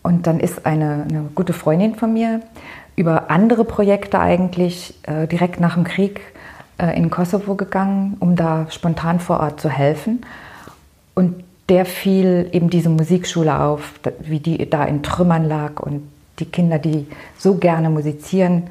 Und 0.04 0.26
dann 0.26 0.40
ist 0.40 0.66
eine, 0.66 1.06
eine 1.10 1.30
gute 1.36 1.54
Freundin 1.54 1.96
von 1.96 2.14
mir 2.14 2.42
über 2.98 3.30
andere 3.30 3.64
Projekte 3.64 4.20
eigentlich 4.20 4.96
äh, 5.04 5.28
direkt 5.28 5.62
nach 5.62 5.76
dem 5.76 5.86
Krieg 5.86 6.20
äh, 6.78 6.98
in 6.98 7.10
Kosovo 7.10 7.56
gegangen, 7.56 8.18
um 8.20 8.36
da 8.36 8.66
spontan 8.70 9.22
vor 9.22 9.40
Ort 9.40 9.62
zu 9.62 9.70
helfen. 9.70 10.26
Und 11.16 11.44
der 11.70 11.86
fiel 11.86 12.50
eben 12.52 12.70
diese 12.70 12.90
Musikschule 12.90 13.60
auf, 13.60 13.94
wie 14.20 14.40
die 14.40 14.70
da 14.70 14.84
in 14.84 15.04
Trümmern 15.04 15.48
lag 15.48 15.80
und 15.80 16.10
die 16.40 16.46
Kinder, 16.46 16.80
die 16.80 17.08
so 17.38 17.56
gerne 17.56 17.90
musizieren, 17.90 18.70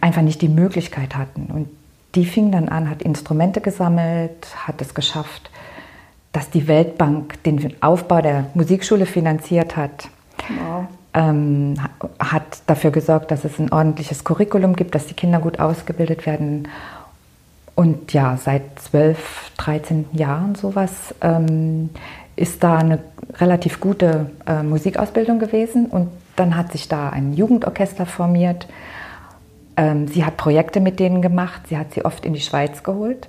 einfach 0.00 0.22
nicht 0.22 0.42
die 0.42 0.48
Möglichkeit 0.48 1.16
hatten. 1.16 1.46
Und 1.46 1.68
die 2.14 2.26
fing 2.26 2.52
dann 2.52 2.68
an, 2.68 2.90
hat 2.90 3.02
Instrumente 3.02 3.60
gesammelt, 3.60 4.46
hat 4.66 4.80
es 4.82 4.94
geschafft, 4.94 5.50
dass 6.32 6.50
die 6.50 6.68
Weltbank 6.68 7.42
den 7.44 7.74
Aufbau 7.80 8.20
der 8.20 8.46
Musikschule 8.54 9.06
finanziert 9.06 9.76
hat. 9.76 10.08
Wow. 10.48 10.86
Ähm, 11.14 11.74
hat 12.18 12.62
dafür 12.66 12.90
gesorgt, 12.90 13.30
dass 13.30 13.44
es 13.44 13.58
ein 13.60 13.72
ordentliches 13.72 14.24
Curriculum 14.24 14.74
gibt, 14.74 14.94
dass 14.94 15.06
die 15.06 15.14
Kinder 15.14 15.38
gut 15.38 15.60
ausgebildet 15.60 16.26
werden. 16.26 16.68
Und 17.76 18.12
ja, 18.12 18.36
seit 18.36 18.78
12, 18.80 19.52
13 19.56 20.06
Jahren 20.12 20.54
sowas 20.54 21.14
ähm, 21.20 21.90
ist 22.36 22.62
da 22.64 22.78
eine 22.78 22.98
relativ 23.36 23.80
gute 23.80 24.30
äh, 24.46 24.62
Musikausbildung 24.62 25.38
gewesen. 25.38 25.86
Und 25.86 26.08
dann 26.36 26.56
hat 26.56 26.72
sich 26.72 26.88
da 26.88 27.10
ein 27.10 27.32
Jugendorchester 27.32 28.06
formiert. 28.06 28.66
Ähm, 29.76 30.08
sie 30.08 30.24
hat 30.24 30.36
Projekte 30.36 30.80
mit 30.80 31.00
denen 31.00 31.22
gemacht. 31.22 31.62
Sie 31.68 31.78
hat 31.78 31.92
sie 31.94 32.04
oft 32.04 32.24
in 32.24 32.32
die 32.32 32.40
Schweiz 32.40 32.82
geholt. 32.82 33.28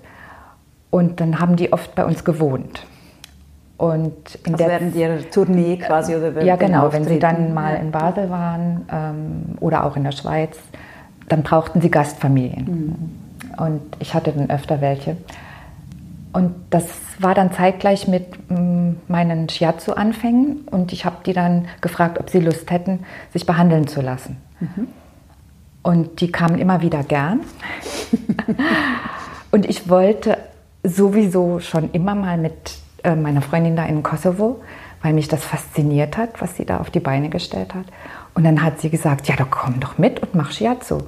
Und 0.89 1.19
dann 1.19 1.39
haben 1.39 1.55
die 1.55 1.73
oft 1.73 1.95
bei 1.95 2.05
uns 2.05 2.23
gewohnt. 2.23 2.85
Und 3.77 4.13
in 4.45 4.53
also 4.53 4.65
während 4.65 4.95
ihrer 4.95 5.29
Tournee 5.29 5.77
quasi 5.77 6.15
oder 6.15 6.41
Ja, 6.43 6.55
genau. 6.55 6.93
Wenn 6.93 7.03
sie 7.03 7.19
dann 7.19 7.53
mal 7.53 7.75
in 7.75 7.91
Basel 7.91 8.29
waren 8.29 8.85
ähm, 8.91 9.57
oder 9.59 9.83
auch 9.85 9.97
in 9.97 10.03
der 10.03 10.13
Schweiz, 10.13 10.57
dann 11.27 11.43
brauchten 11.43 11.81
sie 11.81 11.91
Gastfamilien. 11.91 12.65
Mhm. 12.65 13.63
Und 13.63 13.81
ich 13.99 14.13
hatte 14.13 14.31
dann 14.31 14.49
öfter 14.49 14.79
welche. 14.79 15.17
Und 16.31 16.53
das 16.69 16.85
war 17.19 17.33
dann 17.33 17.53
zeitgleich 17.53 18.07
mit 18.07 18.49
mm, 18.49 18.97
meinen 19.07 19.47
Shiatsu-Anfängen. 19.47 20.67
Und 20.69 20.91
ich 20.91 21.05
habe 21.05 21.17
die 21.25 21.33
dann 21.33 21.67
gefragt, 21.81 22.19
ob 22.19 22.29
sie 22.29 22.39
Lust 22.39 22.71
hätten, 22.71 23.05
sich 23.33 23.45
behandeln 23.45 23.87
zu 23.87 24.01
lassen. 24.01 24.37
Mhm. 24.59 24.87
Und 25.81 26.21
die 26.21 26.31
kamen 26.31 26.59
immer 26.59 26.81
wieder 26.81 27.03
gern. 27.03 27.41
und 29.51 29.65
ich 29.65 29.89
wollte 29.89 30.37
sowieso 30.83 31.59
schon 31.59 31.91
immer 31.91 32.15
mal 32.15 32.37
mit 32.37 32.73
äh, 33.05 33.15
meiner 33.15 33.41
Freundin 33.41 33.75
da 33.75 33.85
in 33.85 34.03
Kosovo, 34.03 34.61
weil 35.01 35.13
mich 35.13 35.27
das 35.27 35.43
fasziniert 35.43 36.17
hat, 36.17 36.41
was 36.41 36.57
sie 36.57 36.65
da 36.65 36.79
auf 36.79 36.89
die 36.89 36.99
Beine 36.99 37.29
gestellt 37.29 37.73
hat. 37.73 37.85
Und 38.33 38.43
dann 38.43 38.63
hat 38.63 38.81
sie 38.81 38.89
gesagt, 38.89 39.27
ja, 39.27 39.35
du 39.35 39.45
komm 39.45 39.79
doch 39.79 39.97
mit 39.97 40.19
und 40.19 40.35
mach 40.35 40.51
Shiatsu. 40.51 41.03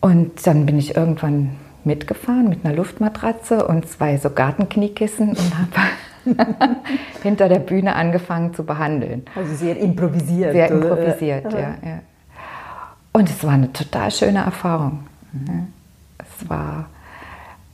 Und 0.00 0.46
dann 0.46 0.66
bin 0.66 0.78
ich 0.78 0.96
irgendwann 0.96 1.56
mitgefahren 1.84 2.48
mit 2.48 2.64
einer 2.64 2.74
Luftmatratze 2.74 3.66
und 3.66 3.88
zwei 3.88 4.18
so 4.18 4.30
Gartenkniekissen 4.30 5.30
und 5.30 5.52
habe 5.58 6.36
hinter 7.22 7.48
der 7.48 7.60
Bühne 7.60 7.94
angefangen 7.94 8.54
zu 8.54 8.64
behandeln. 8.64 9.24
Also 9.34 9.54
sehr 9.54 9.76
improvisiert. 9.78 10.52
Sehr 10.52 10.70
improvisiert, 10.70 11.52
ja, 11.52 11.60
ja. 11.60 12.00
Und 13.12 13.30
es 13.30 13.42
war 13.44 13.52
eine 13.52 13.72
total 13.72 14.10
schöne 14.10 14.40
Erfahrung. 14.40 15.06
Mhm. 15.32 15.68
Es 16.18 16.48
war 16.50 16.86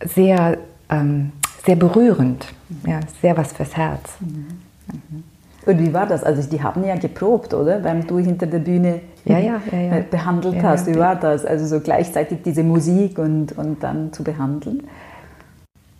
sehr 0.04 0.58
ähm, 0.88 1.32
sehr 1.64 1.76
berührend, 1.76 2.46
ja, 2.86 3.00
sehr 3.20 3.36
was 3.36 3.52
fürs 3.52 3.76
Herz. 3.76 4.16
Mhm. 4.20 5.24
Und 5.64 5.78
wie 5.78 5.92
war 5.92 6.06
das? 6.06 6.24
Also 6.24 6.48
die 6.48 6.62
haben 6.62 6.84
ja 6.84 6.96
geprobt, 6.96 7.54
oder? 7.54 7.84
Wenn 7.84 8.06
du 8.06 8.18
hinter 8.18 8.46
der 8.46 8.58
Bühne 8.58 9.00
ja, 9.24 9.38
ja, 9.38 9.60
ja, 9.70 10.00
behandelt 10.10 10.62
hast. 10.62 10.88
Wie 10.88 10.98
war 10.98 11.14
das? 11.14 11.44
Also 11.44 11.66
so 11.66 11.80
gleichzeitig 11.80 12.38
diese 12.44 12.64
Musik 12.64 13.18
und, 13.18 13.56
und 13.56 13.82
dann 13.82 14.12
zu 14.12 14.24
behandeln? 14.24 14.88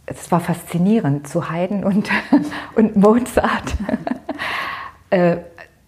Es 0.07 0.31
war 0.33 0.40
faszinierend, 0.40 1.28
zu 1.28 1.49
Haydn 1.49 1.85
und, 1.85 2.11
und 2.75 2.97
Mozart 2.97 3.76
äh, 5.11 5.37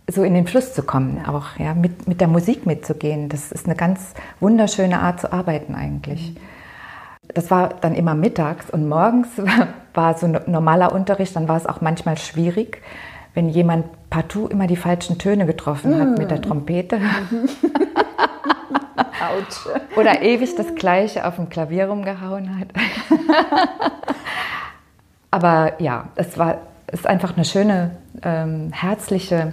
so 0.08 0.22
in 0.22 0.34
den 0.34 0.46
Fluss 0.46 0.72
zu 0.72 0.84
kommen, 0.84 1.24
auch 1.26 1.58
ja, 1.58 1.74
mit, 1.74 2.06
mit 2.06 2.20
der 2.20 2.28
Musik 2.28 2.66
mitzugehen. 2.66 3.28
Das 3.28 3.50
ist 3.50 3.66
eine 3.66 3.74
ganz 3.74 4.14
wunderschöne 4.38 5.00
Art 5.00 5.20
zu 5.20 5.32
arbeiten 5.32 5.74
eigentlich. 5.74 6.34
Mhm. 6.34 6.36
Das 7.28 7.50
war 7.50 7.70
dann 7.80 7.94
immer 7.94 8.14
mittags 8.14 8.70
und 8.70 8.88
morgens 8.88 9.28
war 9.94 10.16
so 10.16 10.26
ein 10.26 10.40
normaler 10.46 10.92
Unterricht, 10.92 11.34
dann 11.36 11.48
war 11.48 11.56
es 11.56 11.66
auch 11.66 11.80
manchmal 11.80 12.18
schwierig, 12.18 12.82
wenn 13.34 13.48
jemand 13.48 13.86
partout 14.10 14.48
immer 14.48 14.66
die 14.66 14.76
falschen 14.76 15.18
Töne 15.18 15.46
getroffen 15.46 15.98
hat 15.98 16.18
mit 16.18 16.30
der 16.30 16.38
mm. 16.38 16.42
Trompete. 16.42 17.00
Autsch. 18.96 19.66
Oder 19.96 20.22
ewig 20.22 20.54
das 20.54 20.74
Gleiche 20.74 21.26
auf 21.26 21.36
dem 21.36 21.48
Klavier 21.48 21.88
rumgehauen 21.88 22.60
hat. 22.60 22.68
Aber 25.30 25.80
ja, 25.80 26.08
es 26.14 26.38
war 26.38 26.58
es 26.86 27.00
ist 27.00 27.06
einfach 27.06 27.34
eine 27.34 27.44
schöne, 27.44 27.96
ähm, 28.22 28.70
herzliche 28.72 29.52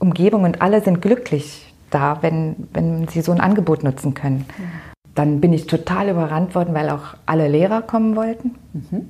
Umgebung 0.00 0.42
und 0.42 0.60
alle 0.62 0.80
sind 0.80 1.00
glücklich 1.00 1.72
da, 1.90 2.18
wenn, 2.22 2.68
wenn 2.72 3.06
sie 3.06 3.20
so 3.20 3.30
ein 3.30 3.40
Angebot 3.40 3.84
nutzen 3.84 4.14
können. 4.14 4.46
Mhm 4.58 4.91
dann 5.14 5.40
bin 5.40 5.52
ich 5.52 5.66
total 5.66 6.08
überrannt 6.08 6.54
worden, 6.54 6.74
weil 6.74 6.90
auch 6.90 7.14
alle 7.26 7.48
Lehrer 7.48 7.82
kommen 7.82 8.16
wollten. 8.16 8.54
Mhm. 8.72 9.08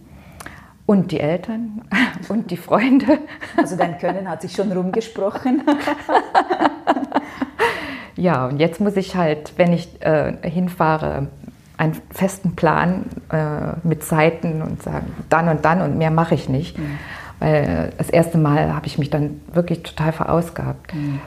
Und 0.84 1.12
die 1.12 1.20
Eltern 1.20 1.82
und 2.28 2.50
die 2.50 2.56
Freunde. 2.56 3.18
Also 3.56 3.76
dein 3.76 3.98
Können 3.98 4.28
hat 4.28 4.42
sich 4.42 4.52
schon 4.52 4.72
rumgesprochen. 4.72 5.62
ja, 8.16 8.46
und 8.46 8.58
jetzt 8.58 8.80
muss 8.80 8.96
ich 8.96 9.16
halt, 9.16 9.54
wenn 9.56 9.72
ich 9.72 10.02
äh, 10.02 10.34
hinfahre, 10.42 11.28
einen 11.78 11.94
festen 12.10 12.54
Plan 12.54 13.06
äh, 13.30 13.86
mit 13.86 14.04
Zeiten 14.04 14.62
und 14.62 14.82
sagen, 14.82 15.12
dann 15.28 15.48
und 15.48 15.64
dann 15.64 15.82
und 15.82 15.98
mehr 15.98 16.10
mache 16.10 16.34
ich 16.34 16.48
nicht. 16.48 16.78
Mhm. 16.78 16.98
Weil 17.38 17.92
das 17.98 18.08
erste 18.08 18.38
Mal 18.38 18.74
habe 18.74 18.86
ich 18.86 18.98
mich 18.98 19.10
dann 19.10 19.40
wirklich 19.52 19.82
total 19.82 20.12
verausgabt. 20.12 20.94
Mhm. 20.94 21.20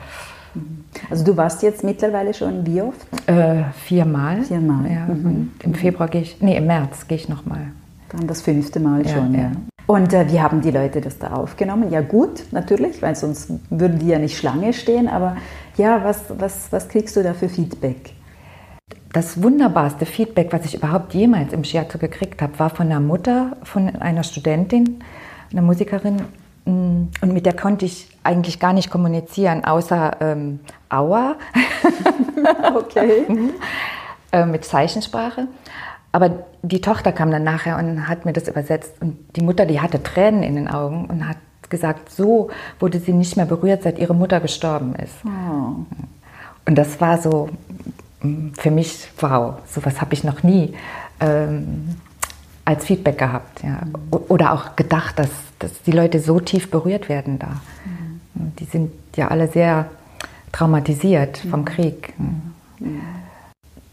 Also 1.10 1.24
du 1.24 1.36
warst 1.36 1.62
jetzt 1.62 1.84
mittlerweile 1.84 2.34
schon 2.34 2.66
wie 2.66 2.82
oft? 2.82 3.06
Äh, 3.26 3.64
viermal. 3.84 4.42
Viermal. 4.42 4.90
Ja. 4.90 5.06
Mhm. 5.06 5.52
Im 5.62 5.74
Februar 5.74 6.08
gehe 6.08 6.22
ich, 6.22 6.40
nee, 6.40 6.56
im 6.56 6.66
März 6.66 7.06
gehe 7.08 7.16
ich 7.16 7.28
nochmal. 7.28 7.68
Dann 8.10 8.26
das 8.26 8.42
fünfte 8.42 8.80
Mal 8.80 9.06
ja, 9.06 9.12
schon, 9.12 9.34
ja. 9.34 9.40
ja. 9.40 9.52
Und 9.86 10.12
äh, 10.12 10.30
wie 10.30 10.40
haben 10.40 10.60
die 10.60 10.70
Leute 10.70 11.00
das 11.00 11.18
da 11.18 11.32
aufgenommen? 11.32 11.90
Ja 11.90 12.00
gut, 12.00 12.44
natürlich, 12.50 13.02
weil 13.02 13.14
sonst 13.14 13.50
würden 13.70 13.98
die 13.98 14.08
ja 14.08 14.18
nicht 14.18 14.36
Schlange 14.36 14.72
stehen. 14.72 15.08
Aber 15.08 15.36
ja, 15.76 16.02
was, 16.02 16.24
was, 16.38 16.72
was 16.72 16.88
kriegst 16.88 17.16
du 17.16 17.22
da 17.22 17.34
für 17.34 17.48
Feedback? 17.48 18.12
Das 19.12 19.42
wunderbarste 19.42 20.04
Feedback, 20.04 20.52
was 20.52 20.64
ich 20.66 20.74
überhaupt 20.74 21.14
jemals 21.14 21.52
im 21.52 21.64
Shiatsu 21.64 21.98
gekriegt 21.98 22.42
habe, 22.42 22.58
war 22.58 22.70
von 22.70 22.86
einer 22.86 23.00
Mutter, 23.00 23.56
von 23.62 23.88
einer 23.96 24.24
Studentin, 24.24 25.02
einer 25.52 25.62
Musikerin, 25.62 26.16
und 26.66 27.32
mit 27.32 27.46
der 27.46 27.54
konnte 27.54 27.84
ich 27.84 28.08
eigentlich 28.24 28.58
gar 28.58 28.72
nicht 28.72 28.90
kommunizieren, 28.90 29.64
außer 29.64 30.16
ähm, 30.20 30.60
Aua. 30.88 31.36
okay. 32.76 33.24
Mhm. 33.28 33.50
äh, 34.32 34.44
mit 34.44 34.64
Zeichensprache. 34.64 35.48
Aber 36.12 36.44
die 36.62 36.80
Tochter 36.80 37.12
kam 37.12 37.30
dann 37.30 37.44
nachher 37.44 37.76
und 37.78 38.08
hat 38.08 38.24
mir 38.24 38.32
das 38.32 38.48
übersetzt. 38.48 38.94
Und 39.00 39.18
die 39.36 39.42
Mutter, 39.42 39.66
die 39.66 39.80
hatte 39.80 40.02
Tränen 40.02 40.42
in 40.42 40.56
den 40.56 40.68
Augen 40.68 41.06
und 41.06 41.28
hat 41.28 41.36
gesagt, 41.68 42.10
so 42.10 42.50
wurde 42.80 42.98
sie 42.98 43.12
nicht 43.12 43.36
mehr 43.36 43.46
berührt, 43.46 43.82
seit 43.82 43.98
ihre 43.98 44.14
Mutter 44.14 44.40
gestorben 44.40 44.94
ist. 44.96 45.14
Oh. 45.24 45.84
Und 46.64 46.74
das 46.76 47.00
war 47.00 47.18
so 47.18 47.48
mm, 48.22 48.48
für 48.54 48.70
mich, 48.70 49.08
wow, 49.20 49.54
sowas 49.66 50.00
habe 50.00 50.14
ich 50.14 50.24
noch 50.24 50.42
nie 50.42 50.74
ähm, 51.20 51.96
als 52.64 52.84
Feedback 52.84 53.18
gehabt. 53.18 53.62
Ja. 53.62 53.80
Oder 54.28 54.52
auch 54.52 54.76
gedacht, 54.76 55.18
dass, 55.18 55.30
dass 55.58 55.82
die 55.82 55.92
Leute 55.92 56.20
so 56.20 56.40
tief 56.40 56.70
berührt 56.70 57.08
werden 57.08 57.38
da. 57.38 57.60
Mhm. 57.84 58.52
Die 58.58 58.64
sind 58.64 58.90
ja 59.16 59.28
alle 59.28 59.48
sehr 59.48 59.86
traumatisiert 60.52 61.38
vom 61.38 61.60
mhm. 61.60 61.64
Krieg. 61.64 62.14
Mhm. 62.18 63.00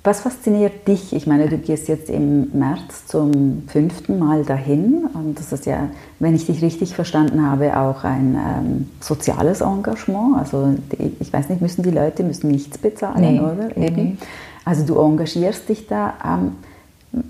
Was 0.05 0.19
fasziniert 0.19 0.85
dich? 0.85 1.13
Ich 1.13 1.27
meine, 1.27 1.47
du 1.47 1.57
gehst 1.57 1.87
jetzt 1.87 2.09
im 2.09 2.49
März 2.51 3.07
zum 3.07 3.63
fünften 3.67 4.19
Mal 4.19 4.43
dahin 4.43 5.05
und 5.13 5.39
das 5.39 5.53
ist 5.53 5.65
ja, 5.65 5.87
wenn 6.19 6.35
ich 6.35 6.45
dich 6.45 6.61
richtig 6.61 6.93
verstanden 6.93 7.49
habe, 7.49 7.77
auch 7.79 8.03
ein 8.03 8.35
ähm, 8.35 8.89
soziales 8.99 9.61
Engagement. 9.61 10.37
Also 10.37 10.75
die, 10.91 11.13
ich 11.21 11.31
weiß 11.31 11.47
nicht, 11.47 11.61
müssen 11.61 11.83
die 11.83 11.91
Leute 11.91 12.23
müssen 12.23 12.51
nichts 12.51 12.77
bezahlen, 12.77 13.35
nee, 13.35 13.39
oder? 13.39 13.69
Nee. 13.77 14.17
Also 14.65 14.85
du 14.85 14.99
engagierst 14.99 15.69
dich 15.69 15.87
da. 15.87 16.13
Ähm, 16.25 16.51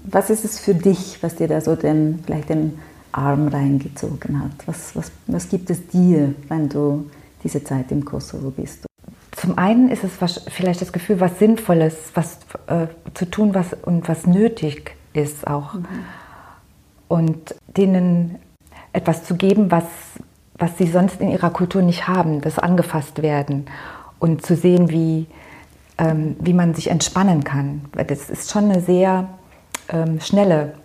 was 0.06 0.32
ist 0.32 0.44
es 0.44 0.60
für 0.60 0.74
dich, 0.74 1.22
was 1.22 1.36
dir 1.36 1.48
da 1.48 1.62
so 1.62 1.76
den, 1.76 2.24
vielleicht 2.26 2.50
den 2.50 2.80
Arm 3.14 3.48
reingezogen 3.48 4.42
hat? 4.42 4.52
Was, 4.66 4.96
was, 4.96 5.12
was 5.28 5.50
gibt 5.50 5.70
es 5.70 5.88
dir, 5.88 6.34
wenn 6.50 6.70
du 6.70 7.10
diese 7.44 7.64
Zeit 7.64 7.92
im 7.92 8.04
Kosovo 8.04 8.50
bist? 8.50 8.86
Zum 9.32 9.58
einen 9.58 9.90
ist 9.90 10.04
es 10.04 10.12
vielleicht 10.48 10.82
das 10.82 10.94
Gefühl, 10.94 11.20
was 11.20 11.40
Sinnvolles 11.40 11.96
was, 12.14 12.38
äh, 12.68 12.88
zu 13.14 13.30
tun 13.30 13.54
was, 13.54 13.74
und 13.74 14.08
was 14.08 14.26
nötig 14.26 14.96
ist 15.14 15.48
auch. 15.48 15.74
Mhm. 15.74 15.86
Und 17.08 17.56
denen 17.76 18.40
etwas 18.94 19.24
zu 19.24 19.36
geben, 19.36 19.72
was, 19.72 19.86
was 20.58 20.78
sie 20.78 20.88
sonst 20.88 21.20
in 21.20 21.30
ihrer 21.30 21.50
Kultur 21.50 21.82
nicht 21.82 22.08
haben, 22.08 22.42
das 22.42 22.60
angefasst 22.60 23.22
werden 23.22 23.66
und 24.20 24.46
zu 24.46 24.56
sehen, 24.56 24.90
wie, 24.90 25.28
ähm, 25.98 26.36
wie 26.40 26.54
man 26.54 26.74
sich 26.74 26.90
entspannen 26.90 27.44
kann. 27.44 27.82
Das 27.92 28.30
ist 28.30 28.52
schon 28.52 28.66
eine 28.66 28.82
sehr 28.82 29.28
ähm, 29.90 30.20
schnelle 30.22 30.76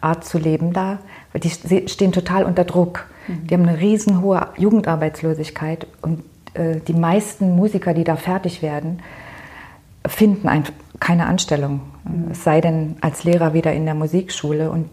Art 0.00 0.24
zu 0.24 0.38
leben 0.38 0.72
da, 0.72 0.98
weil 1.32 1.40
die 1.40 1.88
stehen 1.88 2.12
total 2.12 2.44
unter 2.44 2.64
Druck. 2.64 3.06
Mhm. 3.26 3.46
Die 3.46 3.54
haben 3.54 3.68
eine 3.68 3.80
riesenhohe 3.80 4.48
Jugendarbeitslosigkeit 4.56 5.86
und 6.02 6.22
äh, 6.54 6.80
die 6.86 6.94
meisten 6.94 7.56
Musiker, 7.56 7.94
die 7.94 8.04
da 8.04 8.16
fertig 8.16 8.62
werden, 8.62 9.00
finden 10.06 10.48
ein, 10.48 10.64
keine 11.00 11.26
Anstellung. 11.26 11.80
Mhm. 12.04 12.30
Es 12.32 12.44
sei 12.44 12.60
denn 12.60 12.96
als 13.00 13.24
Lehrer 13.24 13.54
wieder 13.54 13.72
in 13.72 13.84
der 13.84 13.94
Musikschule 13.94 14.70
und 14.70 14.88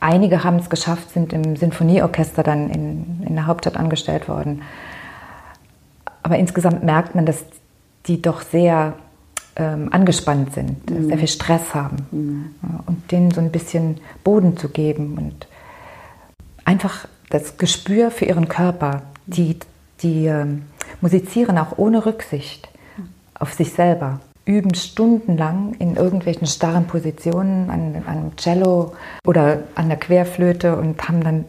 einige 0.00 0.44
haben 0.44 0.56
es 0.56 0.68
geschafft, 0.68 1.10
sind 1.10 1.32
im 1.32 1.56
Sinfonieorchester 1.56 2.42
dann 2.42 2.70
in, 2.70 3.22
in 3.26 3.34
der 3.34 3.46
Hauptstadt 3.46 3.76
angestellt 3.76 4.28
worden. 4.28 4.62
Aber 6.22 6.38
insgesamt 6.38 6.84
merkt 6.84 7.14
man, 7.14 7.26
dass 7.26 7.44
die 8.06 8.20
doch 8.20 8.42
sehr 8.42 8.94
ähm, 9.56 9.88
angespannt 9.92 10.54
sind, 10.54 10.90
mhm. 10.90 11.08
sehr 11.08 11.18
viel 11.18 11.28
Stress 11.28 11.74
haben. 11.74 12.06
Mhm. 12.10 12.54
und 12.86 13.12
denen 13.12 13.30
so 13.30 13.40
ein 13.40 13.50
bisschen 13.50 13.98
Boden 14.24 14.56
zu 14.56 14.68
geben 14.68 15.18
und 15.18 15.46
einfach 16.64 17.06
das 17.30 17.56
Gespür 17.58 18.10
für 18.10 18.24
ihren 18.26 18.48
Körper. 18.48 19.02
Die, 19.26 19.58
die 20.00 20.26
ähm, 20.26 20.62
musizieren 21.00 21.58
auch 21.58 21.78
ohne 21.78 22.04
Rücksicht 22.04 22.68
auf 23.38 23.54
sich 23.54 23.72
selber, 23.72 24.20
üben 24.44 24.74
stundenlang 24.74 25.74
in 25.78 25.96
irgendwelchen 25.96 26.46
starren 26.46 26.86
Positionen 26.86 27.70
an, 27.70 28.02
an 28.06 28.32
Cello 28.36 28.94
oder 29.26 29.64
an 29.74 29.88
der 29.88 29.98
Querflöte 29.98 30.76
und 30.76 31.08
haben 31.08 31.22
dann 31.22 31.44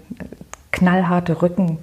knallharte 0.71 1.41
Rücken 1.41 1.79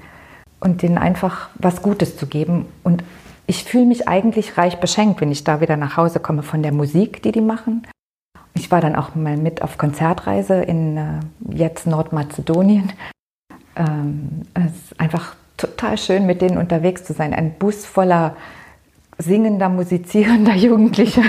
und 0.60 0.82
denen 0.82 0.98
einfach 0.98 1.48
was 1.56 1.82
Gutes 1.82 2.16
zu 2.16 2.26
geben. 2.26 2.66
Und 2.82 3.02
ich 3.50 3.64
fühle 3.64 3.84
mich 3.84 4.06
eigentlich 4.06 4.56
reich 4.56 4.78
beschenkt, 4.78 5.20
wenn 5.20 5.32
ich 5.32 5.42
da 5.42 5.60
wieder 5.60 5.76
nach 5.76 5.96
Hause 5.96 6.20
komme 6.20 6.44
von 6.44 6.62
der 6.62 6.70
Musik, 6.70 7.20
die 7.24 7.32
die 7.32 7.40
machen. 7.40 7.84
Ich 8.54 8.70
war 8.70 8.80
dann 8.80 8.94
auch 8.94 9.16
mal 9.16 9.36
mit 9.36 9.62
auf 9.62 9.76
Konzertreise 9.76 10.62
in 10.62 10.96
äh, 10.96 11.18
jetzt 11.52 11.84
Nordmazedonien. 11.88 12.92
Ähm, 13.74 14.42
es 14.54 14.66
ist 14.66 15.00
einfach 15.00 15.34
total 15.56 15.98
schön, 15.98 16.26
mit 16.26 16.42
denen 16.42 16.58
unterwegs 16.58 17.02
zu 17.02 17.12
sein. 17.12 17.34
Ein 17.34 17.54
Bus 17.58 17.84
voller 17.84 18.36
singender, 19.18 19.68
musizierender 19.68 20.54
Jugendlicher. 20.66 21.24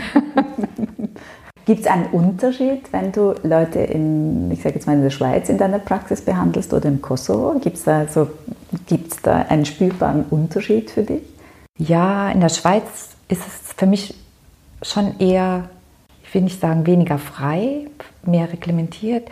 Gibt 1.65 1.81
es 1.81 1.87
einen 1.87 2.05
Unterschied, 2.05 2.93
wenn 2.93 3.11
du 3.11 3.33
Leute 3.41 3.79
in, 3.79 4.51
ich 4.51 4.61
sage 4.61 4.75
jetzt 4.75 4.85
mal 4.85 4.93
in 4.93 5.01
der 5.01 5.09
Schweiz 5.09 5.49
in 5.49 5.57
deiner 5.57 5.79
Praxis 5.79 6.21
behandelst 6.21 6.71
oder 6.71 6.87
im 6.87 7.01
Kosovo? 7.01 7.57
Gibt 7.59 7.77
es 7.77 7.83
da, 7.83 8.07
so, 8.07 8.27
da 9.23 9.37
einen 9.49 9.65
spürbaren 9.65 10.25
Unterschied 10.29 10.91
für 10.91 11.01
dich? 11.01 11.30
Ja, 11.81 12.29
in 12.29 12.41
der 12.41 12.49
Schweiz 12.49 12.83
ist 13.27 13.41
es 13.47 13.73
für 13.75 13.87
mich 13.87 14.13
schon 14.83 15.19
eher, 15.19 15.69
ich 16.23 16.31
will 16.33 16.43
nicht 16.43 16.61
sagen 16.61 16.85
weniger 16.85 17.17
frei, 17.17 17.87
mehr 18.23 18.51
reglementiert. 18.51 19.27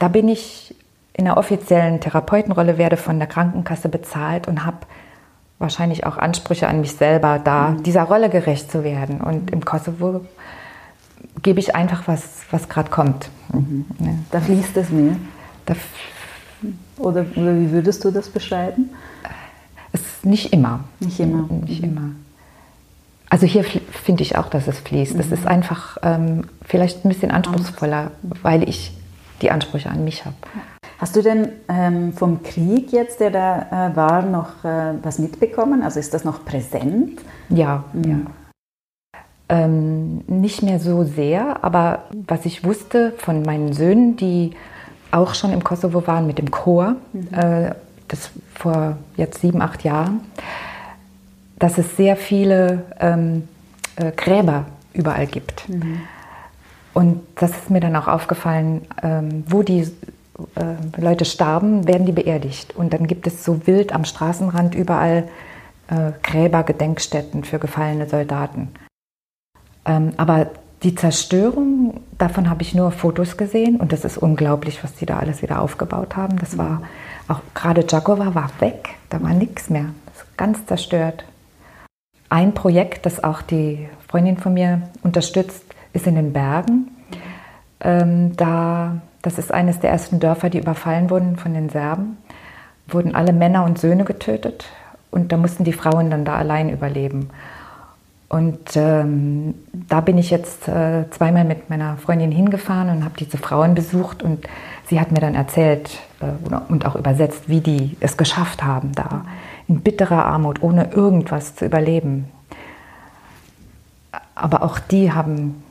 Da 0.00 0.08
bin 0.08 0.26
ich 0.26 0.74
in 1.12 1.26
der 1.26 1.36
offiziellen 1.36 2.00
Therapeutenrolle, 2.00 2.76
werde 2.76 2.96
von 2.96 3.18
der 3.18 3.28
Krankenkasse 3.28 3.88
bezahlt 3.88 4.48
und 4.48 4.66
habe 4.66 4.78
wahrscheinlich 5.60 6.04
auch 6.04 6.18
Ansprüche 6.18 6.66
an 6.66 6.80
mich 6.80 6.92
selber, 6.92 7.38
da 7.38 7.70
mhm. 7.70 7.84
dieser 7.84 8.02
Rolle 8.02 8.30
gerecht 8.30 8.70
zu 8.70 8.82
werden. 8.82 9.20
Und 9.20 9.52
im 9.52 9.64
Kosovo 9.64 10.22
gebe 11.42 11.60
ich 11.60 11.76
einfach, 11.76 12.08
was, 12.08 12.40
was 12.50 12.68
gerade 12.68 12.90
kommt. 12.90 13.30
Mhm. 13.52 13.86
Ja. 14.00 14.10
Da 14.32 14.40
fließt 14.40 14.76
es 14.76 14.90
mehr. 14.90 15.16
oder, 16.98 17.24
oder, 17.36 17.56
wie 17.56 17.70
würdest 17.70 18.04
du 18.04 18.10
das 18.10 18.28
beschreiben? 18.28 18.90
Es 19.96 20.02
ist 20.02 20.26
nicht 20.26 20.52
immer. 20.52 20.80
Nicht 21.00 21.18
immer. 21.20 21.48
Nicht 21.66 21.82
mhm. 21.82 21.88
immer. 21.88 22.10
Also 23.30 23.46
hier 23.46 23.64
finde 23.64 24.22
ich 24.22 24.36
auch, 24.36 24.48
dass 24.48 24.68
es 24.68 24.78
fließt. 24.80 25.18
Es 25.18 25.28
mhm. 25.28 25.32
ist 25.32 25.46
einfach 25.46 25.96
ähm, 26.02 26.44
vielleicht 26.64 27.04
ein 27.04 27.08
bisschen 27.08 27.30
anspruchsvoller, 27.30 28.10
weil 28.42 28.68
ich 28.68 28.92
die 29.40 29.50
Ansprüche 29.50 29.90
an 29.90 30.04
mich 30.04 30.24
habe. 30.24 30.36
Hast 30.98 31.16
du 31.16 31.22
denn 31.22 31.48
ähm, 31.68 32.12
vom 32.12 32.42
Krieg 32.42 32.92
jetzt, 32.92 33.20
der 33.20 33.30
da 33.30 33.90
äh, 33.90 33.96
war, 33.96 34.22
noch 34.22 34.64
äh, 34.64 34.94
was 35.02 35.18
mitbekommen? 35.18 35.82
Also 35.82 35.98
ist 35.98 36.12
das 36.14 36.24
noch 36.24 36.44
präsent? 36.44 37.20
Ja, 37.48 37.84
mhm. 37.92 38.04
ja. 38.04 38.16
Ähm, 39.48 40.24
nicht 40.26 40.62
mehr 40.62 40.78
so 40.78 41.04
sehr, 41.04 41.64
aber 41.64 42.04
was 42.26 42.44
ich 42.44 42.64
wusste 42.64 43.12
von 43.16 43.42
meinen 43.42 43.72
Söhnen, 43.72 44.16
die 44.16 44.52
auch 45.10 45.34
schon 45.34 45.52
im 45.52 45.62
Kosovo 45.62 46.06
waren 46.06 46.26
mit 46.26 46.38
dem 46.38 46.50
Chor, 46.50 46.96
mhm. 47.12 47.28
äh, 47.32 47.74
das 48.08 48.30
vor 48.54 48.96
jetzt 49.16 49.40
sieben, 49.40 49.62
acht 49.62 49.84
Jahren, 49.84 50.20
dass 51.58 51.78
es 51.78 51.96
sehr 51.96 52.16
viele 52.16 52.84
ähm, 53.00 53.48
äh, 53.96 54.12
Gräber 54.12 54.66
überall 54.92 55.26
gibt. 55.26 55.68
Mhm. 55.68 56.00
Und 56.94 57.20
das 57.34 57.50
ist 57.50 57.70
mir 57.70 57.80
dann 57.80 57.96
auch 57.96 58.08
aufgefallen, 58.08 58.86
ähm, 59.02 59.44
wo 59.48 59.62
die 59.62 59.80
äh, 59.80 61.00
Leute 61.00 61.24
starben, 61.24 61.86
werden 61.86 62.06
die 62.06 62.12
beerdigt. 62.12 62.74
Und 62.74 62.92
dann 62.92 63.06
gibt 63.06 63.26
es 63.26 63.44
so 63.44 63.66
wild 63.66 63.92
am 63.92 64.04
Straßenrand 64.04 64.74
überall 64.74 65.28
äh, 65.88 66.12
Gräber, 66.22 66.62
Gedenkstätten 66.62 67.44
für 67.44 67.58
gefallene 67.58 68.08
Soldaten. 68.08 68.68
Ähm, 69.84 70.12
aber 70.16 70.50
die 70.82 70.94
Zerstörung, 70.94 72.00
davon 72.18 72.50
habe 72.50 72.62
ich 72.62 72.74
nur 72.74 72.92
Fotos 72.92 73.36
gesehen 73.36 73.76
und 73.76 73.92
das 73.92 74.04
ist 74.04 74.18
unglaublich, 74.18 74.82
was 74.84 74.94
die 74.94 75.06
da 75.06 75.18
alles 75.18 75.42
wieder 75.42 75.60
aufgebaut 75.60 76.16
haben. 76.16 76.38
Das 76.38 76.58
war 76.58 76.82
auch 77.28 77.40
gerade 77.54 77.84
Jakova 77.88 78.34
war 78.34 78.50
weg, 78.60 78.90
da 79.10 79.22
war 79.22 79.34
nichts 79.34 79.70
mehr, 79.70 79.86
ganz 80.36 80.64
zerstört. 80.66 81.24
Ein 82.28 82.54
Projekt, 82.54 83.06
das 83.06 83.22
auch 83.22 83.42
die 83.42 83.88
Freundin 84.08 84.36
von 84.36 84.54
mir 84.54 84.82
unterstützt, 85.02 85.64
ist 85.92 86.06
in 86.06 86.16
den 86.16 86.32
Bergen. 86.32 86.88
Ähm, 87.80 88.36
da 88.36 89.00
das 89.26 89.38
ist 89.38 89.52
eines 89.52 89.80
der 89.80 89.90
ersten 89.90 90.20
Dörfer, 90.20 90.50
die 90.50 90.60
überfallen 90.60 91.10
wurden 91.10 91.36
von 91.36 91.52
den 91.52 91.68
Serben. 91.68 92.16
Wurden 92.86 93.16
alle 93.16 93.32
Männer 93.32 93.64
und 93.64 93.76
Söhne 93.76 94.04
getötet 94.04 94.66
und 95.10 95.32
da 95.32 95.36
mussten 95.36 95.64
die 95.64 95.72
Frauen 95.72 96.10
dann 96.10 96.24
da 96.24 96.36
allein 96.36 96.70
überleben. 96.70 97.30
Und 98.28 98.76
ähm, 98.76 99.54
da 99.72 100.00
bin 100.00 100.18
ich 100.18 100.30
jetzt 100.30 100.66
äh, 100.66 101.04
zweimal 101.10 101.44
mit 101.44 101.70
meiner 101.70 101.96
Freundin 101.96 102.32
hingefahren 102.32 102.90
und 102.90 103.04
habe 103.04 103.14
diese 103.18 103.38
Frauen 103.38 103.74
besucht 103.74 104.22
und 104.22 104.44
sie 104.88 104.98
hat 104.98 105.12
mir 105.12 105.20
dann 105.20 105.36
erzählt 105.36 106.00
äh, 106.20 106.54
und 106.68 106.86
auch 106.86 106.96
übersetzt, 106.96 107.48
wie 107.48 107.60
die 107.60 107.96
es 108.00 108.16
geschafft 108.16 108.64
haben, 108.64 108.92
da 108.92 109.24
in 109.68 109.80
bitterer 109.80 110.24
Armut, 110.24 110.60
ohne 110.62 110.90
irgendwas 110.92 111.54
zu 111.54 111.64
überleben. 111.64 112.26
Aber 114.34 114.62
auch 114.62 114.80
die 114.80 115.12
haben, 115.12 115.62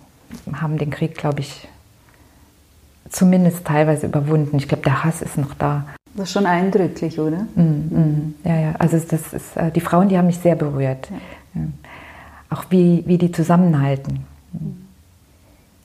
haben 0.54 0.78
den 0.78 0.92
Krieg, 0.92 1.16
glaube 1.18 1.42
ich, 1.42 1.68
zumindest 3.10 3.66
teilweise 3.66 4.08
überwunden. 4.08 4.58
Ich 4.58 4.68
glaube, 4.68 4.84
der 4.84 5.04
Hass 5.04 5.22
ist 5.22 5.38
noch 5.38 5.54
da. 5.56 5.86
Das 6.16 6.30
ist 6.30 6.34
schon 6.34 6.46
eindrücklich, 6.46 7.20
oder? 7.20 7.46
Mm, 7.56 7.62
mm, 7.62 8.36
ja, 8.46 8.56
ja. 8.56 8.74
Also 8.80 8.98
das 8.98 9.34
ist, 9.34 9.58
äh, 9.58 9.72
die 9.72 9.82
Frauen, 9.82 10.08
die 10.08 10.18
haben 10.18 10.28
mich 10.28 10.40
sehr 10.40 10.56
berührt. 10.56 11.10
Ja. 11.10 11.62
Ja. 11.62 11.68
Auch 12.50 12.66
wie, 12.70 13.04
wie 13.06 13.18
die 13.18 13.32
zusammenhalten. 13.32 14.26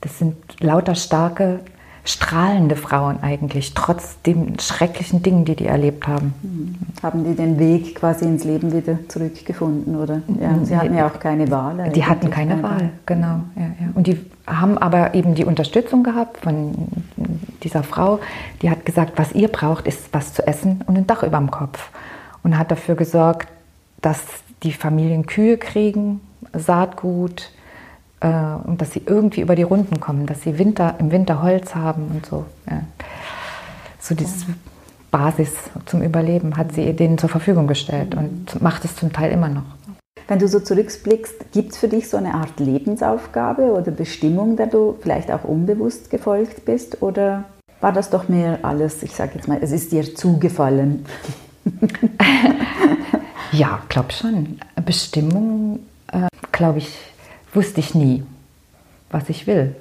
Das 0.01 0.17
sind 0.17 0.35
lauter 0.59 0.95
starke, 0.95 1.59
strahlende 2.03 2.75
Frauen 2.75 3.21
eigentlich, 3.21 3.73
trotz 3.75 4.21
den 4.23 4.57
schrecklichen 4.59 5.21
Dingen, 5.21 5.45
die 5.45 5.55
die 5.55 5.67
erlebt 5.67 6.07
haben. 6.07 6.33
Mhm. 6.41 6.75
Haben 7.03 7.23
die 7.23 7.35
den 7.35 7.59
Weg 7.59 7.95
quasi 7.95 8.25
ins 8.25 8.43
Leben 8.43 8.73
wieder 8.73 8.97
zurückgefunden, 9.07 9.95
oder? 9.95 10.21
Ja, 10.39 10.57
sie 10.63 10.75
hatten 10.75 10.95
ja 10.95 11.07
auch 11.07 11.19
keine 11.19 11.49
Wahl. 11.51 11.91
Die 11.91 12.03
hatten 12.03 12.31
keine 12.31 12.61
Wahl, 12.63 12.89
genau. 13.05 13.41
Ja, 13.55 13.63
ja. 13.79 13.89
Und 13.93 14.07
die 14.07 14.19
haben 14.47 14.77
aber 14.79 15.13
eben 15.13 15.35
die 15.35 15.45
Unterstützung 15.45 16.03
gehabt 16.03 16.37
von 16.37 16.73
dieser 17.61 17.83
Frau, 17.83 18.19
die 18.63 18.71
hat 18.71 18.85
gesagt, 18.85 19.13
was 19.17 19.33
ihr 19.33 19.47
braucht, 19.47 19.85
ist 19.85 20.09
was 20.11 20.33
zu 20.33 20.45
essen 20.47 20.83
und 20.87 20.97
ein 20.97 21.05
Dach 21.05 21.21
über 21.21 21.37
dem 21.37 21.51
Kopf. 21.51 21.91
Und 22.43 22.57
hat 22.57 22.71
dafür 22.71 22.95
gesorgt, 22.95 23.47
dass 24.01 24.19
die 24.63 24.71
Familien 24.73 25.27
Kühe 25.27 25.57
kriegen, 25.57 26.21
Saatgut, 26.53 27.51
äh, 28.21 28.27
und 28.63 28.81
dass 28.81 28.91
sie 28.91 29.01
irgendwie 29.05 29.41
über 29.41 29.55
die 29.55 29.63
Runden 29.63 29.99
kommen, 29.99 30.25
dass 30.25 30.41
sie 30.43 30.57
Winter, 30.57 30.95
im 30.99 31.11
Winter 31.11 31.41
Holz 31.41 31.75
haben 31.75 32.07
und 32.13 32.25
so. 32.25 32.45
Ja. 32.69 32.83
So 33.99 34.15
dieses 34.15 34.45
Basis 35.11 35.51
zum 35.85 36.01
Überleben 36.01 36.55
hat 36.55 36.71
sie 36.73 36.93
denen 36.93 37.17
zur 37.17 37.29
Verfügung 37.29 37.67
gestellt 37.67 38.15
und 38.15 38.61
macht 38.61 38.85
es 38.85 38.95
zum 38.95 39.11
Teil 39.11 39.31
immer 39.31 39.49
noch. 39.49 39.63
Wenn 40.27 40.39
du 40.39 40.47
so 40.47 40.59
zurückblickst, 40.59 41.51
gibt 41.51 41.73
es 41.73 41.77
für 41.77 41.89
dich 41.89 42.07
so 42.09 42.15
eine 42.15 42.33
Art 42.35 42.59
Lebensaufgabe 42.59 43.73
oder 43.73 43.91
Bestimmung, 43.91 44.55
der 44.55 44.67
du 44.67 44.97
vielleicht 45.01 45.29
auch 45.29 45.43
unbewusst 45.43 46.09
gefolgt 46.09 46.63
bist? 46.63 47.01
Oder 47.01 47.43
war 47.81 47.91
das 47.91 48.09
doch 48.09 48.29
mehr 48.29 48.59
alles, 48.61 49.03
ich 49.03 49.13
sage 49.13 49.31
jetzt 49.35 49.47
mal, 49.47 49.57
es 49.61 49.71
ist 49.71 49.91
dir 49.91 50.15
zugefallen? 50.15 51.05
ja, 53.51 53.81
glaube 53.89 54.11
schon. 54.13 54.59
Bestimmung, 54.85 55.79
äh, 56.11 56.27
glaube 56.51 56.79
ich, 56.79 56.97
wusste 57.53 57.79
ich 57.79 57.95
nie, 57.95 58.23
was 59.09 59.29
ich 59.29 59.47
will. 59.47 59.75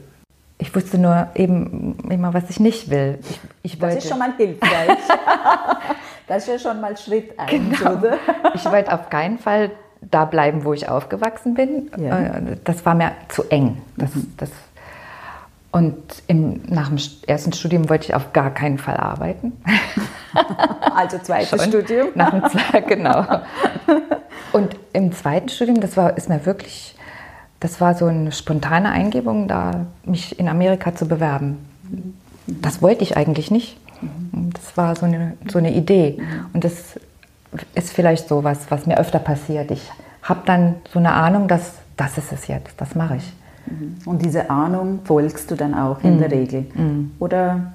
Ich 0.58 0.74
wusste 0.74 0.98
nur 0.98 1.28
eben 1.34 1.96
immer, 2.10 2.34
was 2.34 2.50
ich 2.50 2.60
nicht 2.60 2.90
will. 2.90 3.18
Ich, 3.62 3.72
ich 3.72 3.78
das 3.78 3.96
ist 3.96 4.08
schon 4.08 4.18
mal 4.18 4.34
hilfreich. 4.36 4.98
das 6.26 6.42
ist 6.42 6.48
ja 6.48 6.58
schon 6.58 6.80
mal 6.80 6.96
Schritt 6.96 7.38
eins, 7.38 7.78
genau. 7.78 7.92
oder? 7.92 8.18
ich 8.54 8.64
wollte 8.66 8.92
auf 8.92 9.08
keinen 9.08 9.38
Fall 9.38 9.70
da 10.02 10.24
bleiben, 10.24 10.64
wo 10.64 10.72
ich 10.72 10.88
aufgewachsen 10.88 11.54
bin. 11.54 11.90
Ja. 11.96 12.18
Äh, 12.18 12.56
das 12.64 12.84
war 12.84 12.94
mir 12.94 13.12
zu 13.28 13.44
eng. 13.50 13.80
Das, 13.96 14.14
mhm. 14.14 14.34
das, 14.36 14.50
und 15.72 16.22
im, 16.26 16.62
nach 16.66 16.88
dem 16.88 16.98
ersten 17.26 17.52
Studium 17.52 17.88
wollte 17.88 18.06
ich 18.06 18.14
auf 18.14 18.32
gar 18.32 18.52
keinen 18.52 18.78
Fall 18.78 18.96
arbeiten. 18.96 19.52
Also 20.94 21.18
zweites 21.18 21.64
Studium? 21.64 22.10
Nach 22.14 22.30
dem 22.30 22.48
zweiten, 22.48 22.88
genau. 22.88 23.24
Und 24.52 24.76
im 24.92 25.12
zweiten 25.12 25.48
Studium, 25.48 25.80
das 25.80 25.96
war, 25.96 26.16
ist 26.16 26.28
mir 26.28 26.44
wirklich 26.46 26.96
das 27.60 27.80
war 27.80 27.94
so 27.94 28.06
eine 28.06 28.32
spontane 28.32 28.90
Eingebung, 28.90 29.46
da 29.46 29.86
mich 30.04 30.38
in 30.38 30.48
Amerika 30.48 30.94
zu 30.94 31.06
bewerben. 31.06 31.58
Das 32.46 32.80
wollte 32.80 33.04
ich 33.04 33.16
eigentlich 33.18 33.50
nicht. 33.50 33.76
Das 34.32 34.76
war 34.78 34.96
so 34.96 35.04
eine, 35.04 35.36
so 35.48 35.58
eine 35.58 35.74
Idee. 35.74 36.20
Und 36.54 36.64
das 36.64 36.98
ist 37.74 37.92
vielleicht 37.92 38.28
so 38.28 38.42
was, 38.42 38.70
was 38.70 38.86
mir 38.86 38.98
öfter 38.98 39.18
passiert. 39.18 39.70
Ich 39.70 39.82
habe 40.22 40.40
dann 40.46 40.76
so 40.90 40.98
eine 40.98 41.12
Ahnung, 41.12 41.48
dass 41.48 41.74
das 41.98 42.16
ist 42.16 42.32
es 42.32 42.46
jetzt, 42.46 42.72
das 42.78 42.94
mache 42.94 43.16
ich. 43.16 43.32
Und 44.06 44.24
diese 44.24 44.48
Ahnung 44.48 45.00
folgst 45.04 45.50
du 45.50 45.54
dann 45.54 45.74
auch 45.74 46.02
in 46.02 46.14
mhm. 46.16 46.18
der 46.18 46.30
Regel? 46.30 46.66
Mhm. 46.74 47.12
Oder 47.18 47.72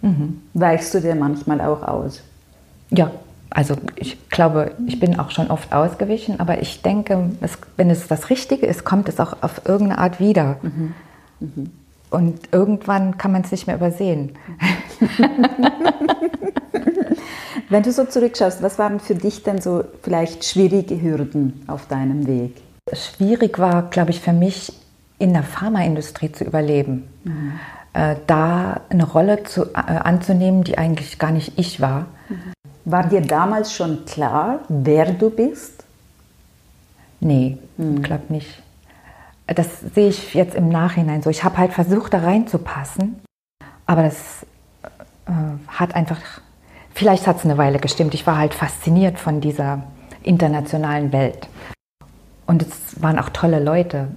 mhm. 0.00 0.42
weichst 0.54 0.94
du 0.94 1.00
dir 1.00 1.16
manchmal 1.16 1.60
auch 1.60 1.82
aus? 1.82 2.22
Ja, 2.90 3.10
also 3.50 3.76
ich 3.96 4.28
glaube, 4.28 4.72
ich 4.86 5.00
bin 5.00 5.18
auch 5.18 5.30
schon 5.30 5.50
oft 5.50 5.72
ausgewichen, 5.72 6.38
aber 6.40 6.60
ich 6.60 6.82
denke, 6.82 7.30
es, 7.40 7.58
wenn 7.76 7.90
es 7.90 8.06
das 8.06 8.30
Richtige 8.30 8.66
ist, 8.66 8.84
kommt 8.84 9.08
es 9.08 9.20
auch 9.20 9.42
auf 9.42 9.62
irgendeine 9.66 9.98
Art 10.00 10.20
wieder. 10.20 10.58
Mhm. 10.62 10.94
Mhm. 11.40 11.70
Und 12.10 12.40
irgendwann 12.52 13.18
kann 13.18 13.32
man 13.32 13.42
es 13.42 13.50
nicht 13.50 13.66
mehr 13.66 13.76
übersehen. 13.76 14.32
wenn 17.68 17.82
du 17.82 17.92
so 17.92 18.04
zurückschaust, 18.04 18.62
was 18.62 18.78
waren 18.78 18.98
für 19.00 19.14
dich 19.14 19.42
denn 19.42 19.60
so 19.60 19.84
vielleicht 20.02 20.44
schwierige 20.44 21.00
Hürden 21.00 21.64
auf 21.66 21.86
deinem 21.86 22.26
Weg? 22.26 22.56
Schwierig 22.92 23.58
war, 23.58 23.90
glaube 23.90 24.10
ich, 24.10 24.20
für 24.20 24.32
mich 24.32 24.72
in 25.18 25.32
der 25.34 25.42
Pharmaindustrie 25.42 26.32
zu 26.32 26.44
überleben. 26.44 27.08
Mhm. 27.24 27.52
Äh, 27.92 28.16
da 28.26 28.80
eine 28.88 29.04
Rolle 29.04 29.44
zu, 29.44 29.64
äh, 29.66 29.76
anzunehmen, 29.76 30.64
die 30.64 30.78
eigentlich 30.78 31.18
gar 31.18 31.30
nicht 31.30 31.58
ich 31.58 31.80
war. 31.80 32.06
Mhm. 32.28 32.52
War 32.90 33.06
dir 33.06 33.20
damals 33.20 33.74
schon 33.74 34.06
klar, 34.06 34.60
wer 34.70 35.12
du 35.12 35.28
bist? 35.28 35.84
Nee, 37.20 37.58
hm. 37.76 38.00
glaube 38.02 38.32
nicht. 38.32 38.62
Das 39.46 39.80
sehe 39.94 40.08
ich 40.08 40.32
jetzt 40.32 40.54
im 40.54 40.70
Nachhinein 40.70 41.20
so. 41.20 41.28
Ich 41.28 41.44
habe 41.44 41.58
halt 41.58 41.74
versucht, 41.74 42.14
da 42.14 42.20
reinzupassen, 42.20 43.20
aber 43.84 44.04
das 44.04 44.46
äh, 45.26 45.32
hat 45.66 45.94
einfach, 45.94 46.18
vielleicht 46.94 47.26
hat 47.26 47.36
es 47.36 47.44
eine 47.44 47.58
Weile 47.58 47.78
gestimmt. 47.78 48.14
Ich 48.14 48.26
war 48.26 48.38
halt 48.38 48.54
fasziniert 48.54 49.18
von 49.18 49.42
dieser 49.42 49.82
internationalen 50.22 51.12
Welt. 51.12 51.46
Und 52.46 52.62
es 52.62 53.02
waren 53.02 53.18
auch 53.18 53.28
tolle 53.28 53.62
Leute. 53.62 54.08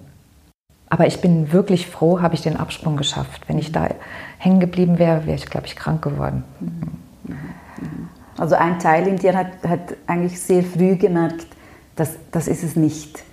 Aber 0.90 1.08
ich 1.08 1.20
bin 1.20 1.52
wirklich 1.52 1.88
froh, 1.88 2.22
habe 2.22 2.36
ich 2.36 2.42
den 2.42 2.56
Absprung 2.56 2.96
geschafft. 2.96 3.50
Wenn 3.50 3.60
ich 3.60 3.74
da 3.74 3.90
hängen 4.38 4.62
geblieben 4.62 4.98
wäre, 4.98 5.26
wäre 5.26 5.36
ich, 5.36 5.48
glaube 5.48 5.68
ich, 5.68 5.76
krank 5.76 6.02
geworden. 6.02 6.46
Mhm. 6.62 7.01
Also 8.42 8.56
ein 8.56 8.80
Teil 8.80 9.06
in 9.06 9.18
dir 9.18 9.38
hat, 9.38 9.52
hat 9.68 9.96
eigentlich 10.08 10.42
sehr 10.42 10.64
früh 10.64 10.96
gemerkt, 10.96 11.46
dass 11.96 12.16
das 12.32 12.48
ist 12.48 12.64
es 12.64 12.76
nicht. 12.76 13.24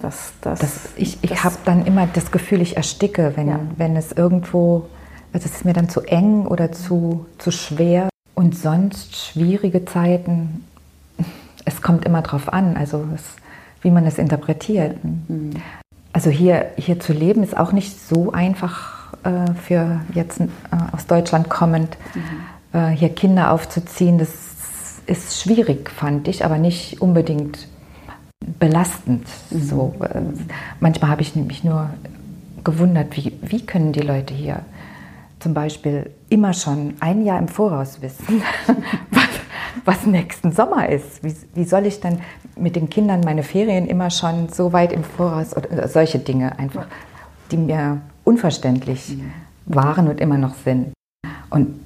Das, 0.00 0.34
das, 0.40 0.60
das 0.60 0.88
ich 0.94 1.18
ich 1.22 1.42
habe 1.42 1.56
dann 1.64 1.84
immer 1.84 2.06
das 2.06 2.30
Gefühl, 2.30 2.60
ich 2.60 2.76
ersticke, 2.76 3.32
wenn, 3.34 3.48
ja. 3.48 3.58
wenn 3.76 3.96
es 3.96 4.12
irgendwo, 4.12 4.86
also 5.32 5.46
es 5.46 5.56
ist 5.56 5.64
mir 5.64 5.72
dann 5.72 5.88
zu 5.88 6.02
eng 6.02 6.46
oder 6.46 6.70
zu, 6.70 7.26
zu 7.38 7.50
schwer. 7.50 8.08
Und 8.36 8.56
sonst 8.56 9.16
schwierige 9.16 9.84
Zeiten, 9.84 10.64
es 11.64 11.82
kommt 11.82 12.04
immer 12.04 12.22
drauf 12.22 12.52
an, 12.52 12.76
also 12.76 13.04
es, 13.16 13.24
wie 13.82 13.90
man 13.90 14.06
es 14.06 14.16
interpretiert. 14.16 15.02
Mhm. 15.02 15.54
Also 16.12 16.30
hier, 16.30 16.66
hier 16.76 17.00
zu 17.00 17.12
leben 17.12 17.42
ist 17.42 17.56
auch 17.56 17.72
nicht 17.72 18.00
so 18.00 18.30
einfach 18.30 19.12
äh, 19.24 19.52
für 19.54 20.02
jetzt 20.14 20.40
äh, 20.40 20.46
aus 20.92 21.08
Deutschland 21.08 21.50
kommend. 21.50 21.96
Mhm 22.14 22.20
hier 22.72 23.08
Kinder 23.08 23.52
aufzuziehen, 23.52 24.18
das 24.18 24.30
ist 25.06 25.40
schwierig, 25.40 25.90
fand 25.90 26.28
ich, 26.28 26.44
aber 26.44 26.58
nicht 26.58 27.00
unbedingt 27.00 27.68
belastend. 28.58 29.26
Mhm. 29.50 29.62
So, 29.62 29.94
äh, 30.00 30.20
manchmal 30.80 31.10
habe 31.10 31.22
ich 31.22 31.34
mich 31.36 31.64
nur 31.64 31.90
gewundert, 32.64 33.16
wie, 33.16 33.32
wie 33.42 33.64
können 33.64 33.92
die 33.92 34.00
Leute 34.00 34.34
hier 34.34 34.60
zum 35.38 35.54
Beispiel 35.54 36.10
immer 36.28 36.52
schon 36.52 36.94
ein 37.00 37.24
Jahr 37.24 37.38
im 37.38 37.48
Voraus 37.48 38.02
wissen, 38.02 38.42
was, 39.10 39.28
was 39.84 40.06
nächsten 40.06 40.50
Sommer 40.50 40.88
ist. 40.88 41.22
Wie, 41.22 41.34
wie, 41.54 41.64
soll 41.64 41.86
ich 41.86 42.00
dann 42.00 42.20
mit 42.56 42.74
den 42.74 42.90
Kindern 42.90 43.20
meine 43.20 43.42
Ferien 43.42 43.86
immer 43.86 44.10
schon 44.10 44.48
so 44.48 44.72
weit 44.72 44.92
im 44.92 45.04
Voraus 45.04 45.56
oder 45.56 45.88
solche 45.88 46.18
Dinge 46.18 46.58
einfach, 46.58 46.86
die 47.50 47.58
mir 47.58 48.00
unverständlich 48.24 49.16
mhm. 49.16 49.32
waren 49.66 50.08
und 50.08 50.20
immer 50.20 50.38
noch 50.38 50.54
sind. 50.56 50.92
Und 51.50 51.78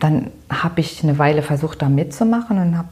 dann 0.00 0.30
habe 0.50 0.80
ich 0.80 1.02
eine 1.02 1.18
Weile 1.18 1.42
versucht, 1.42 1.82
da 1.82 1.88
mitzumachen 1.88 2.58
und 2.58 2.78
habe 2.78 2.88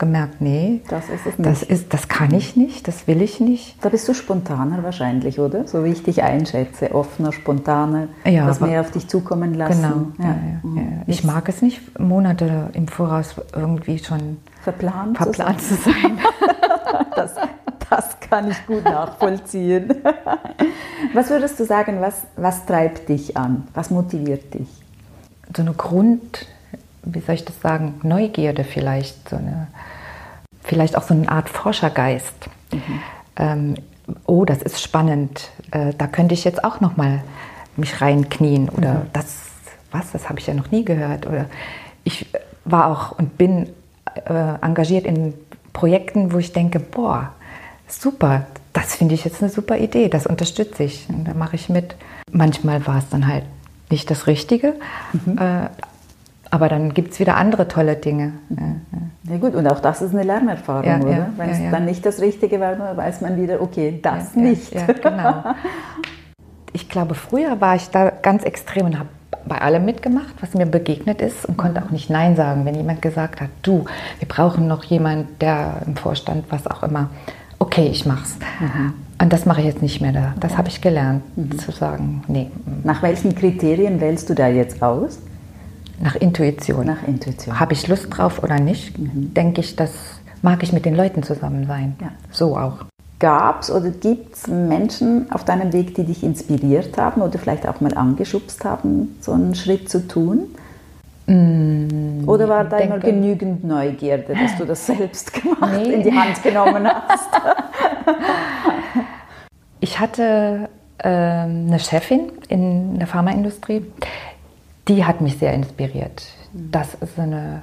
gemerkt, 0.00 0.40
nee, 0.40 0.80
das 0.88 1.08
ist 1.08 1.26
es 1.26 1.38
nicht. 1.38 1.48
Das, 1.48 1.62
ist, 1.62 1.94
das 1.94 2.08
kann 2.08 2.32
ich 2.34 2.56
nicht, 2.56 2.88
das 2.88 3.06
will 3.06 3.22
ich 3.22 3.38
nicht. 3.38 3.76
Da 3.84 3.90
bist 3.90 4.08
du 4.08 4.14
spontaner 4.14 4.82
wahrscheinlich, 4.82 5.38
oder? 5.38 5.68
So 5.68 5.84
wie 5.84 5.90
ich 5.90 6.02
dich 6.02 6.22
einschätze, 6.22 6.94
offener, 6.94 7.32
spontaner, 7.32 8.08
ja, 8.24 8.46
das 8.46 8.60
mehr 8.60 8.80
auf 8.80 8.90
dich 8.90 9.06
zukommen 9.08 9.54
lassen. 9.54 9.82
Genau. 9.82 10.28
Ja. 10.28 10.36
Ja, 10.64 10.68
mhm. 10.68 11.02
ich 11.06 11.22
mag 11.22 11.48
es 11.48 11.62
nicht, 11.62 11.98
Monate 12.00 12.70
im 12.72 12.88
Voraus 12.88 13.36
irgendwie 13.54 13.98
schon 13.98 14.38
verplant, 14.62 15.18
verplant 15.18 15.60
zu 15.60 15.74
sein. 15.74 15.84
Zu 15.84 16.00
sein. 16.00 16.18
das, 17.14 17.34
das 17.90 18.20
kann 18.20 18.50
ich 18.50 18.66
gut 18.66 18.84
nachvollziehen. 18.84 19.94
Was 21.12 21.28
würdest 21.30 21.58
du 21.58 21.64
sagen, 21.64 22.00
was, 22.00 22.22
was 22.36 22.64
treibt 22.66 23.08
dich 23.08 23.36
an? 23.36 23.66
Was 23.74 23.90
motiviert 23.90 24.54
dich? 24.54 24.68
So 25.54 25.62
eine 25.62 25.72
Grund, 25.72 26.46
wie 27.02 27.20
soll 27.20 27.34
ich 27.34 27.44
das 27.44 27.60
sagen, 27.60 28.00
Neugierde 28.02 28.64
vielleicht, 28.64 29.28
so 29.28 29.36
eine, 29.36 29.68
vielleicht 30.62 30.96
auch 30.96 31.02
so 31.02 31.14
eine 31.14 31.28
Art 31.30 31.48
Forschergeist. 31.48 32.48
Mhm. 32.72 33.00
Ähm, 33.36 33.74
oh, 34.26 34.44
das 34.44 34.62
ist 34.62 34.82
spannend, 34.82 35.50
äh, 35.70 35.92
da 35.96 36.06
könnte 36.06 36.34
ich 36.34 36.44
jetzt 36.44 36.64
auch 36.64 36.80
noch 36.80 36.96
mal 36.96 37.22
mich 37.76 38.00
reinknien 38.00 38.68
oder 38.68 38.94
mhm. 38.94 39.06
das, 39.12 39.36
was, 39.90 40.12
das 40.12 40.28
habe 40.28 40.38
ich 40.38 40.46
ja 40.46 40.54
noch 40.54 40.70
nie 40.70 40.84
gehört 40.84 41.26
oder 41.26 41.46
ich 42.04 42.26
war 42.64 42.86
auch 42.86 43.18
und 43.18 43.38
bin 43.38 43.68
äh, 44.26 44.54
engagiert 44.60 45.04
in 45.04 45.34
Projekten, 45.72 46.32
wo 46.32 46.38
ich 46.38 46.52
denke, 46.52 46.80
boah, 46.80 47.32
super, 47.88 48.46
das 48.72 48.96
finde 48.96 49.14
ich 49.14 49.24
jetzt 49.24 49.42
eine 49.42 49.50
super 49.50 49.78
Idee, 49.78 50.08
das 50.08 50.26
unterstütze 50.26 50.84
ich 50.84 51.08
und 51.08 51.24
da 51.24 51.34
mache 51.34 51.56
ich 51.56 51.68
mit. 51.68 51.96
Manchmal 52.30 52.86
war 52.86 52.98
es 52.98 53.08
dann 53.08 53.26
halt 53.26 53.44
nicht 53.90 54.10
das 54.10 54.26
Richtige. 54.26 54.74
Mhm. 55.12 55.38
Äh, 55.38 55.68
aber 56.50 56.68
dann 56.68 56.94
gibt 56.94 57.12
es 57.12 57.20
wieder 57.20 57.36
andere 57.36 57.68
tolle 57.68 57.94
Dinge. 57.94 58.32
Ja, 58.50 59.32
ja. 59.32 59.36
gut, 59.38 59.54
und 59.54 59.68
auch 59.68 59.78
das 59.78 60.02
ist 60.02 60.12
eine 60.12 60.24
Lernerfahrung, 60.24 60.84
ja, 60.84 60.98
oder? 60.98 61.28
Wenn 61.36 61.50
es 61.50 61.58
dann 61.70 61.84
nicht 61.84 62.04
das 62.04 62.20
Richtige 62.20 62.58
war, 62.58 62.74
dann 62.74 62.96
weiß 62.96 63.20
man 63.20 63.40
wieder, 63.40 63.62
okay, 63.62 64.00
das 64.02 64.34
nicht. 64.34 64.72
Ja, 64.74 64.86
genau. 64.86 65.44
Ich 66.72 66.88
glaube, 66.88 67.16
früher 67.16 67.60
war 67.60 67.74
ich 67.74 67.90
da 67.90 68.10
ganz 68.10 68.44
extrem 68.44 68.86
und 68.86 68.96
habe 68.96 69.08
bei 69.44 69.60
allem 69.60 69.84
mitgemacht, 69.84 70.34
was 70.40 70.54
mir 70.54 70.66
begegnet 70.66 71.20
ist 71.20 71.44
und 71.44 71.56
konnte 71.56 71.82
auch 71.82 71.90
nicht 71.90 72.10
Nein 72.10 72.36
sagen, 72.36 72.64
wenn 72.64 72.76
jemand 72.76 73.02
gesagt 73.02 73.40
hat, 73.40 73.50
du, 73.62 73.86
wir 74.20 74.28
brauchen 74.28 74.68
noch 74.68 74.84
jemanden, 74.84 75.36
der 75.40 75.82
im 75.84 75.96
Vorstand, 75.96 76.44
was 76.48 76.68
auch 76.68 76.84
immer. 76.84 77.10
Okay, 77.58 77.88
ich 77.88 78.06
mach's. 78.06 78.38
Mhm. 78.60 78.94
Und 79.20 79.32
das 79.34 79.44
mache 79.44 79.60
ich 79.60 79.66
jetzt 79.66 79.82
nicht 79.82 80.00
mehr. 80.00 80.34
Das 80.40 80.56
habe 80.56 80.68
ich 80.68 80.80
gelernt, 80.80 81.22
mhm. 81.36 81.58
zu 81.58 81.72
sagen, 81.72 82.22
nee. 82.26 82.50
Nach 82.84 83.02
welchen 83.02 83.34
Kriterien 83.34 84.00
wählst 84.00 84.30
du 84.30 84.34
da 84.34 84.48
jetzt 84.48 84.82
aus? 84.82 85.18
Nach 86.00 86.16
Intuition. 86.16 86.86
Nach 86.86 87.06
Intuition. 87.06 87.60
Habe 87.60 87.74
ich 87.74 87.86
Lust 87.86 88.06
drauf 88.08 88.42
oder 88.42 88.58
nicht? 88.58 88.98
Mhm. 88.98 89.34
Denke 89.34 89.60
ich, 89.60 89.76
das 89.76 89.90
mag 90.40 90.62
ich 90.62 90.72
mit 90.72 90.86
den 90.86 90.94
Leuten 90.94 91.22
zusammen 91.22 91.66
sein. 91.66 91.96
Ja. 92.00 92.12
So 92.30 92.56
auch. 92.56 92.86
Gab 93.18 93.60
es 93.60 93.70
oder 93.70 93.90
gibt 93.90 94.36
es 94.36 94.46
Menschen 94.46 95.30
auf 95.30 95.44
deinem 95.44 95.74
Weg, 95.74 95.94
die 95.94 96.04
dich 96.04 96.24
inspiriert 96.24 96.96
haben 96.96 97.20
oder 97.20 97.38
vielleicht 97.38 97.68
auch 97.68 97.82
mal 97.82 97.92
angeschubst 97.94 98.64
haben, 98.64 99.16
so 99.20 99.32
einen 99.32 99.54
Schritt 99.54 99.90
zu 99.90 100.08
tun? 100.08 100.44
Mm, 101.26 102.26
oder 102.26 102.48
war 102.48 102.64
da 102.64 102.78
immer 102.78 102.98
genügend 102.98 103.62
Neugierde, 103.62 104.34
dass 104.34 104.56
du 104.56 104.64
das 104.64 104.86
selbst 104.86 105.30
gemacht, 105.42 105.82
nee. 105.82 105.92
in 105.92 106.02
die 106.02 106.12
Hand 106.12 106.42
genommen 106.42 106.88
hast? 106.88 107.28
Ich 109.80 109.98
hatte 109.98 110.68
äh, 110.98 111.08
eine 111.08 111.78
Chefin 111.78 112.32
in 112.48 112.98
der 112.98 113.06
Pharmaindustrie, 113.06 113.84
die 114.88 115.04
hat 115.04 115.20
mich 115.20 115.38
sehr 115.38 115.52
inspiriert. 115.54 116.22
Mhm. 116.52 116.70
Das 116.70 116.94
ist 116.94 117.18
eine, 117.18 117.62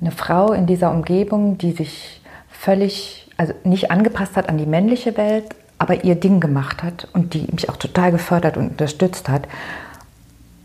eine 0.00 0.10
Frau 0.10 0.52
in 0.52 0.66
dieser 0.66 0.90
Umgebung, 0.90 1.58
die 1.58 1.72
sich 1.72 2.22
völlig, 2.50 3.30
also 3.36 3.52
nicht 3.64 3.90
angepasst 3.90 4.36
hat 4.36 4.48
an 4.48 4.58
die 4.58 4.66
männliche 4.66 5.16
Welt, 5.16 5.54
aber 5.78 6.04
ihr 6.04 6.16
Ding 6.16 6.40
gemacht 6.40 6.82
hat 6.82 7.08
und 7.12 7.34
die 7.34 7.46
mich 7.52 7.68
auch 7.68 7.76
total 7.76 8.10
gefördert 8.10 8.56
und 8.56 8.70
unterstützt 8.70 9.28
hat. 9.28 9.46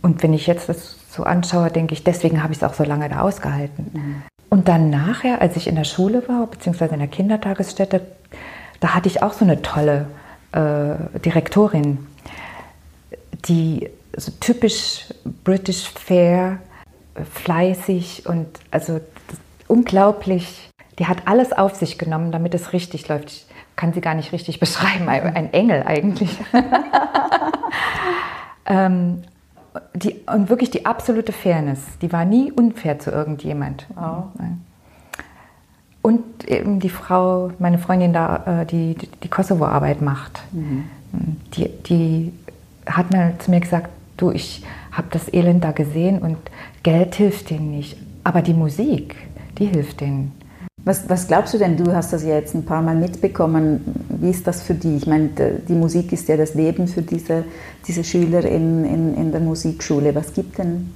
Und 0.01 0.23
wenn 0.23 0.33
ich 0.33 0.47
jetzt 0.47 0.69
das 0.69 0.97
so 1.09 1.23
anschaue, 1.23 1.69
denke 1.69 1.93
ich, 1.93 2.03
deswegen 2.03 2.41
habe 2.41 2.53
ich 2.53 2.59
es 2.59 2.63
auch 2.63 2.73
so 2.73 2.83
lange 2.83 3.07
da 3.09 3.21
ausgehalten. 3.21 3.91
Mhm. 3.93 4.23
Und 4.49 4.67
dann 4.67 4.89
nachher, 4.89 5.41
als 5.41 5.55
ich 5.55 5.67
in 5.67 5.75
der 5.75 5.83
Schule 5.83 6.27
war, 6.27 6.47
beziehungsweise 6.47 6.93
in 6.93 6.99
der 6.99 7.09
Kindertagesstätte, 7.09 8.01
da 8.79 8.89
hatte 8.89 9.07
ich 9.07 9.23
auch 9.23 9.33
so 9.33 9.45
eine 9.45 9.61
tolle 9.61 10.07
äh, 10.53 11.19
Direktorin, 11.19 12.07
die 13.45 13.89
so 14.15 14.31
typisch 14.39 15.07
British 15.43 15.89
Fair, 15.89 16.59
fleißig 17.31 18.25
und 18.25 18.47
also 18.71 18.99
unglaublich, 19.67 20.69
die 20.99 21.07
hat 21.07 21.27
alles 21.27 21.53
auf 21.53 21.75
sich 21.75 21.97
genommen, 21.97 22.31
damit 22.31 22.53
es 22.53 22.73
richtig 22.73 23.07
läuft. 23.07 23.29
Ich 23.29 23.45
kann 23.75 23.93
sie 23.93 24.01
gar 24.01 24.15
nicht 24.15 24.31
richtig 24.31 24.59
beschreiben, 24.59 25.09
ein 25.09 25.53
Engel 25.53 25.83
eigentlich. 25.83 26.37
ähm, 28.65 29.23
die, 29.95 30.21
und 30.27 30.49
wirklich 30.49 30.69
die 30.69 30.85
absolute 30.85 31.31
Fairness. 31.31 31.79
Die 32.01 32.11
war 32.11 32.25
nie 32.25 32.51
unfair 32.51 32.99
zu 32.99 33.09
irgendjemand. 33.09 33.87
Wow. 33.95 34.25
Und 36.03 36.47
eben 36.49 36.81
die 36.81 36.89
Frau, 36.89 37.51
meine 37.59 37.79
Freundin 37.79 38.11
da, 38.11 38.61
äh, 38.61 38.65
die 38.65 38.95
die 39.23 39.29
Kosovo-Arbeit 39.29 40.01
macht, 40.01 40.43
mhm. 40.51 40.83
die, 41.55 41.69
die 41.69 42.33
hat 42.85 43.09
mal 43.11 43.33
zu 43.39 43.49
mir 43.49 43.61
gesagt, 43.61 43.89
du, 44.17 44.31
ich 44.31 44.63
habe 44.91 45.07
das 45.11 45.33
Elend 45.33 45.63
da 45.63 45.71
gesehen 45.71 46.19
und 46.19 46.37
Geld 46.83 47.15
hilft 47.15 47.49
denen 47.49 47.71
nicht, 47.71 47.95
aber 48.25 48.41
die 48.41 48.53
Musik, 48.53 49.15
die 49.57 49.65
hilft 49.65 50.01
denen. 50.01 50.33
Was, 50.83 51.07
was, 51.07 51.27
glaubst 51.27 51.53
du 51.53 51.57
denn? 51.57 51.77
Du 51.77 51.93
hast 51.93 52.11
das 52.11 52.23
ja 52.23 52.35
jetzt 52.35 52.53
ein 52.53 52.65
paar 52.65 52.81
Mal 52.81 52.95
mitbekommen. 52.95 53.79
Wie 54.09 54.29
ist 54.29 54.45
das 54.45 54.61
für 54.61 54.73
dich? 54.73 55.03
Ich 55.03 55.07
meine, 55.07 55.29
die 55.29 55.73
Musik 55.73 56.11
ist 56.11 56.27
ja 56.27 56.35
das 56.35 56.55
Leben 56.55 56.89
für 56.89 57.01
diese, 57.01 57.45
diese 57.87 58.03
Schüler 58.03 58.43
in, 58.43 58.83
in, 58.83 59.15
in 59.15 59.31
der 59.31 59.39
Musikschule. 59.39 60.13
Was 60.13 60.33
gibt 60.33 60.57
denn 60.57 60.91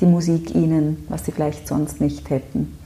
die 0.00 0.06
Musik 0.06 0.54
ihnen, 0.54 1.04
was 1.08 1.24
sie 1.24 1.32
vielleicht 1.32 1.66
sonst 1.66 2.00
nicht 2.00 2.30
hätten? 2.30 2.78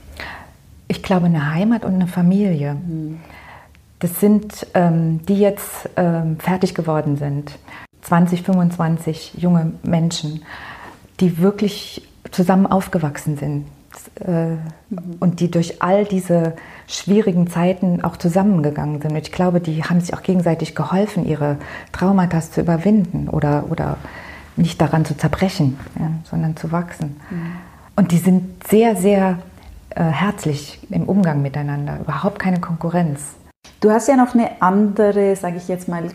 Ich 0.95 1.03
glaube, 1.03 1.27
eine 1.27 1.53
Heimat 1.53 1.85
und 1.85 1.95
eine 1.95 2.07
Familie. 2.07 2.75
Mhm. 2.75 3.19
Das 3.99 4.21
sind, 4.21 4.67
ähm, 4.75 5.27
die 5.27 5.39
jetzt 5.39 5.91
ähm, 5.97 6.39
fertig 6.39 6.75
geworden 6.75 7.17
sind. 7.17 7.59
20, 8.03 8.43
25 8.43 9.35
junge 9.39 9.73
Menschen, 9.83 10.43
die 11.19 11.39
wirklich 11.39 12.07
zusammen 12.31 12.67
aufgewachsen 12.67 13.37
sind 13.37 13.67
äh, 14.25 14.51
mhm. 14.51 14.59
und 15.19 15.41
die 15.41 15.51
durch 15.51 15.83
all 15.83 16.05
diese 16.05 16.55
schwierigen 16.87 17.49
Zeiten 17.49 18.05
auch 18.05 18.17
zusammengegangen 18.17 19.01
sind. 19.01 19.17
Ich 19.17 19.33
glaube, 19.33 19.61
die 19.61 19.83
haben 19.83 20.01
sich 20.01 20.15
auch 20.15 20.23
gegenseitig 20.23 20.77
geholfen, 20.77 21.27
ihre 21.27 21.57
Traumata 21.91 22.41
zu 22.41 22.61
überwinden 22.61 23.29
oder, 23.29 23.65
oder 23.69 23.97
nicht 24.57 24.81
daran 24.81 25.05
zu 25.05 25.17
zerbrechen, 25.17 25.77
ja, 25.99 26.11
sondern 26.23 26.57
zu 26.57 26.71
wachsen. 26.71 27.17
Mhm. 27.31 27.53
Und 27.97 28.13
die 28.13 28.19
sind 28.19 28.65
sehr, 28.69 28.95
sehr 28.95 29.39
äh, 29.95 30.03
herzlich 30.03 30.81
im 30.91 31.05
Umgang 31.05 31.41
miteinander, 31.43 32.01
überhaupt 32.01 32.39
keine 32.39 32.61
Konkurrenz. 32.61 33.35
Du 33.81 33.91
hast 33.91 34.09
ja 34.09 34.17
noch 34.17 34.35
eine 34.35 34.61
andere, 34.61 35.37
sage 35.37 35.57
ich 35.57 35.69
jetzt 35.69 35.89
mal, 35.89 36.11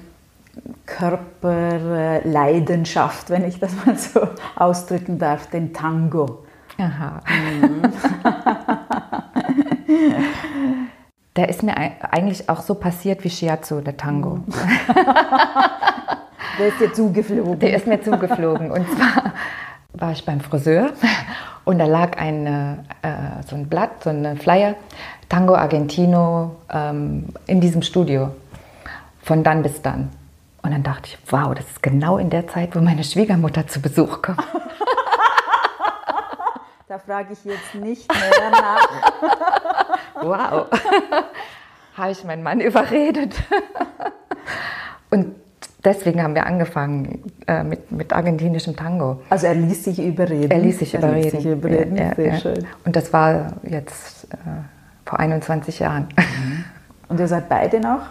Körperleidenschaft, 0.86 3.30
wenn 3.30 3.46
ich 3.46 3.60
das 3.60 3.72
mal 3.86 3.98
so 3.98 4.28
ausdrücken 4.56 5.18
darf, 5.20 5.48
den 5.48 5.74
Tango. 5.74 6.46
Aha. 6.78 7.22
Mhm. 7.58 7.82
der 11.36 11.50
ist 11.50 11.64
mir 11.64 11.76
eigentlich 11.78 12.48
auch 12.50 12.62
so 12.62 12.76
passiert 12.76 13.24
wie 13.24 13.30
Shiatsu, 13.30 13.82
der 13.82 13.98
Tango. 13.98 14.36
Mhm. 14.36 14.46
der 16.60 16.68
ist 16.68 16.82
dir 16.82 16.94
zugeflogen. 16.94 17.60
Der 17.60 17.76
ist 17.76 17.88
mir 17.88 18.02
zugeflogen. 18.02 18.72
Und 18.72 18.88
zwar 18.90 19.34
war 19.94 20.12
ich 20.12 20.26
beim 20.26 20.40
Friseur 20.42 20.92
und 21.66 21.80
da 21.80 21.86
lag 21.86 22.18
ein, 22.18 22.46
äh, 23.02 23.44
so 23.48 23.56
ein 23.56 23.68
Blatt, 23.68 24.04
so 24.04 24.10
ein 24.10 24.38
Flyer, 24.38 24.76
Tango 25.28 25.56
Argentino 25.56 26.56
ähm, 26.72 27.30
in 27.46 27.62
diesem 27.62 27.82
Studio. 27.82 28.32
Von 29.22 29.44
dann 29.44 29.62
bis 29.62 29.82
dann. 29.82 30.10
Und 30.62 30.72
dann 30.72 30.84
dachte 30.84 31.10
ich, 31.10 31.18
wow, 31.32 31.54
das 31.54 31.66
ist 31.66 31.84
genau 31.84 32.18
in 32.18 32.30
der 32.30 32.48
Zeit, 32.48 32.76
wo 32.76 32.82
meine 32.82 33.04
Schwiegermutter 33.04 33.68
zu 33.68 33.82
Besuch 33.82 34.22
kommt. 34.22 34.44
Da 36.88 36.98
frage 36.98 37.34
ich 37.34 37.46
jetzt 37.46 37.76
nicht 37.76 38.12
mehr 38.12 38.50
nach. 38.50 38.90
wow. 40.22 40.66
Habe 41.96 42.12
ich 42.12 42.24
meinen 42.24 42.42
Mann 42.42 42.62
überredet. 42.62 43.36
Deswegen 45.90 46.22
haben 46.22 46.36
wir 46.36 46.46
angefangen 46.46 47.24
äh, 47.48 47.64
mit, 47.64 47.92
mit 47.92 48.14
argentinischem 48.14 48.76
Tango. 48.76 49.22
Also 49.32 49.48
er 49.48 49.56
ließ 49.56 49.86
sich 49.86 50.00
überreden. 50.00 50.52
Er 50.52 50.60
ließ 50.60 50.78
sich 50.78 50.94
überreden. 50.94 51.24
Ließ 51.24 51.32
sich 51.32 51.46
überreden. 51.46 51.98
Ja, 51.98 52.14
Sehr 52.14 52.28
ja. 52.28 52.38
schön. 52.38 52.66
Und 52.86 52.96
das 52.96 53.12
war 53.12 53.54
jetzt 53.64 54.26
äh, 54.32 54.38
vor 55.06 55.20
21 55.20 55.80
Jahren. 55.80 56.08
Und 57.08 57.20
ihr 57.20 57.28
seid 57.28 57.50
beide 57.50 57.80
noch 57.80 58.02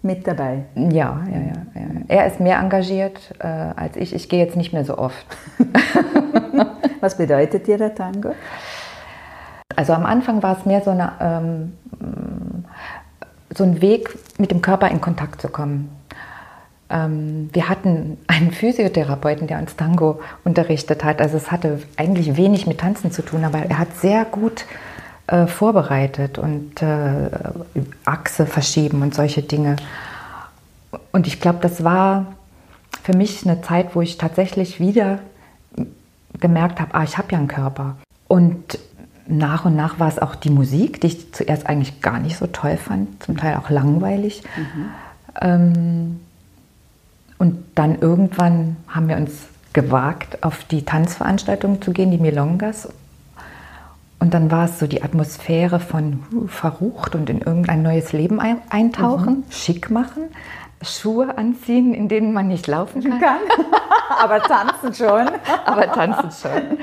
mit 0.00 0.26
dabei? 0.26 0.64
Ja, 0.74 1.20
ja, 1.30 1.38
ja. 1.38 1.52
ja. 1.74 1.86
Er 2.08 2.26
ist 2.26 2.40
mehr 2.40 2.58
engagiert 2.60 3.34
äh, 3.40 3.46
als 3.46 3.96
ich. 3.96 4.14
Ich 4.14 4.30
gehe 4.30 4.42
jetzt 4.42 4.56
nicht 4.56 4.72
mehr 4.72 4.84
so 4.84 4.96
oft. 4.96 5.26
Was 7.00 7.18
bedeutet 7.18 7.66
dir 7.66 7.76
der 7.76 7.94
Tango? 7.94 8.30
Also 9.74 9.92
am 9.92 10.06
Anfang 10.06 10.42
war 10.42 10.56
es 10.58 10.64
mehr 10.64 10.80
so, 10.80 10.90
eine, 10.90 11.12
ähm, 11.20 11.74
so 13.54 13.64
ein 13.64 13.82
Weg, 13.82 14.16
mit 14.38 14.50
dem 14.50 14.62
Körper 14.62 14.88
in 14.88 15.02
Kontakt 15.02 15.42
zu 15.42 15.48
kommen. 15.48 15.90
Ähm, 16.88 17.50
wir 17.52 17.68
hatten 17.68 18.18
einen 18.26 18.52
Physiotherapeuten, 18.52 19.46
der 19.46 19.58
uns 19.58 19.76
Tango 19.76 20.20
unterrichtet 20.44 21.04
hat. 21.04 21.20
Also 21.20 21.36
es 21.36 21.50
hatte 21.50 21.80
eigentlich 21.96 22.36
wenig 22.36 22.66
mit 22.66 22.78
Tanzen 22.78 23.10
zu 23.10 23.22
tun, 23.22 23.44
aber 23.44 23.58
er 23.58 23.78
hat 23.78 23.96
sehr 23.96 24.24
gut 24.24 24.64
äh, 25.26 25.46
vorbereitet 25.46 26.38
und 26.38 26.82
äh, 26.82 27.30
Achse 28.04 28.46
verschieben 28.46 29.02
und 29.02 29.14
solche 29.14 29.42
Dinge. 29.42 29.76
Und 31.12 31.26
ich 31.26 31.40
glaube, 31.40 31.58
das 31.60 31.82
war 31.82 32.26
für 33.02 33.16
mich 33.16 33.44
eine 33.44 33.60
Zeit, 33.62 33.94
wo 33.94 34.00
ich 34.02 34.18
tatsächlich 34.18 34.78
wieder 34.78 35.18
gemerkt 36.38 36.80
habe, 36.80 36.94
ah, 36.94 37.02
ich 37.02 37.18
habe 37.18 37.32
ja 37.32 37.38
einen 37.38 37.48
Körper. 37.48 37.96
Und 38.28 38.78
nach 39.26 39.64
und 39.64 39.74
nach 39.74 39.98
war 39.98 40.08
es 40.08 40.18
auch 40.18 40.34
die 40.36 40.50
Musik, 40.50 41.00
die 41.00 41.08
ich 41.08 41.32
zuerst 41.32 41.66
eigentlich 41.66 42.00
gar 42.00 42.18
nicht 42.20 42.36
so 42.36 42.46
toll 42.46 42.76
fand, 42.76 43.22
zum 43.22 43.36
Teil 43.36 43.56
auch 43.56 43.70
langweilig. 43.70 44.42
Mhm. 44.56 44.90
Ähm, 45.40 46.20
und 47.38 47.64
dann 47.74 47.98
irgendwann 47.98 48.76
haben 48.88 49.08
wir 49.08 49.16
uns 49.16 49.32
gewagt, 49.72 50.42
auf 50.42 50.64
die 50.64 50.84
Tanzveranstaltung 50.84 51.82
zu 51.82 51.92
gehen, 51.92 52.10
die 52.10 52.18
Milongas. 52.18 52.88
Und 54.18 54.32
dann 54.32 54.50
war 54.50 54.64
es 54.64 54.78
so 54.78 54.86
die 54.86 55.02
Atmosphäre 55.02 55.78
von 55.78 56.22
uh, 56.32 56.46
verrucht 56.46 57.14
und 57.14 57.28
in 57.28 57.42
irgendein 57.42 57.82
neues 57.82 58.12
Leben 58.14 58.40
eintauchen, 58.40 59.44
mhm. 59.46 59.50
schick 59.50 59.90
machen, 59.90 60.24
Schuhe 60.80 61.36
anziehen, 61.36 61.92
in 61.92 62.08
denen 62.08 62.32
man 62.32 62.48
nicht 62.48 62.66
laufen 62.66 63.02
kann. 63.02 63.20
kann. 63.20 63.38
Aber 64.18 64.40
tanzen 64.40 64.94
schon. 64.94 65.28
Aber 65.66 65.92
tanzen 65.92 66.30
schon. 66.30 66.78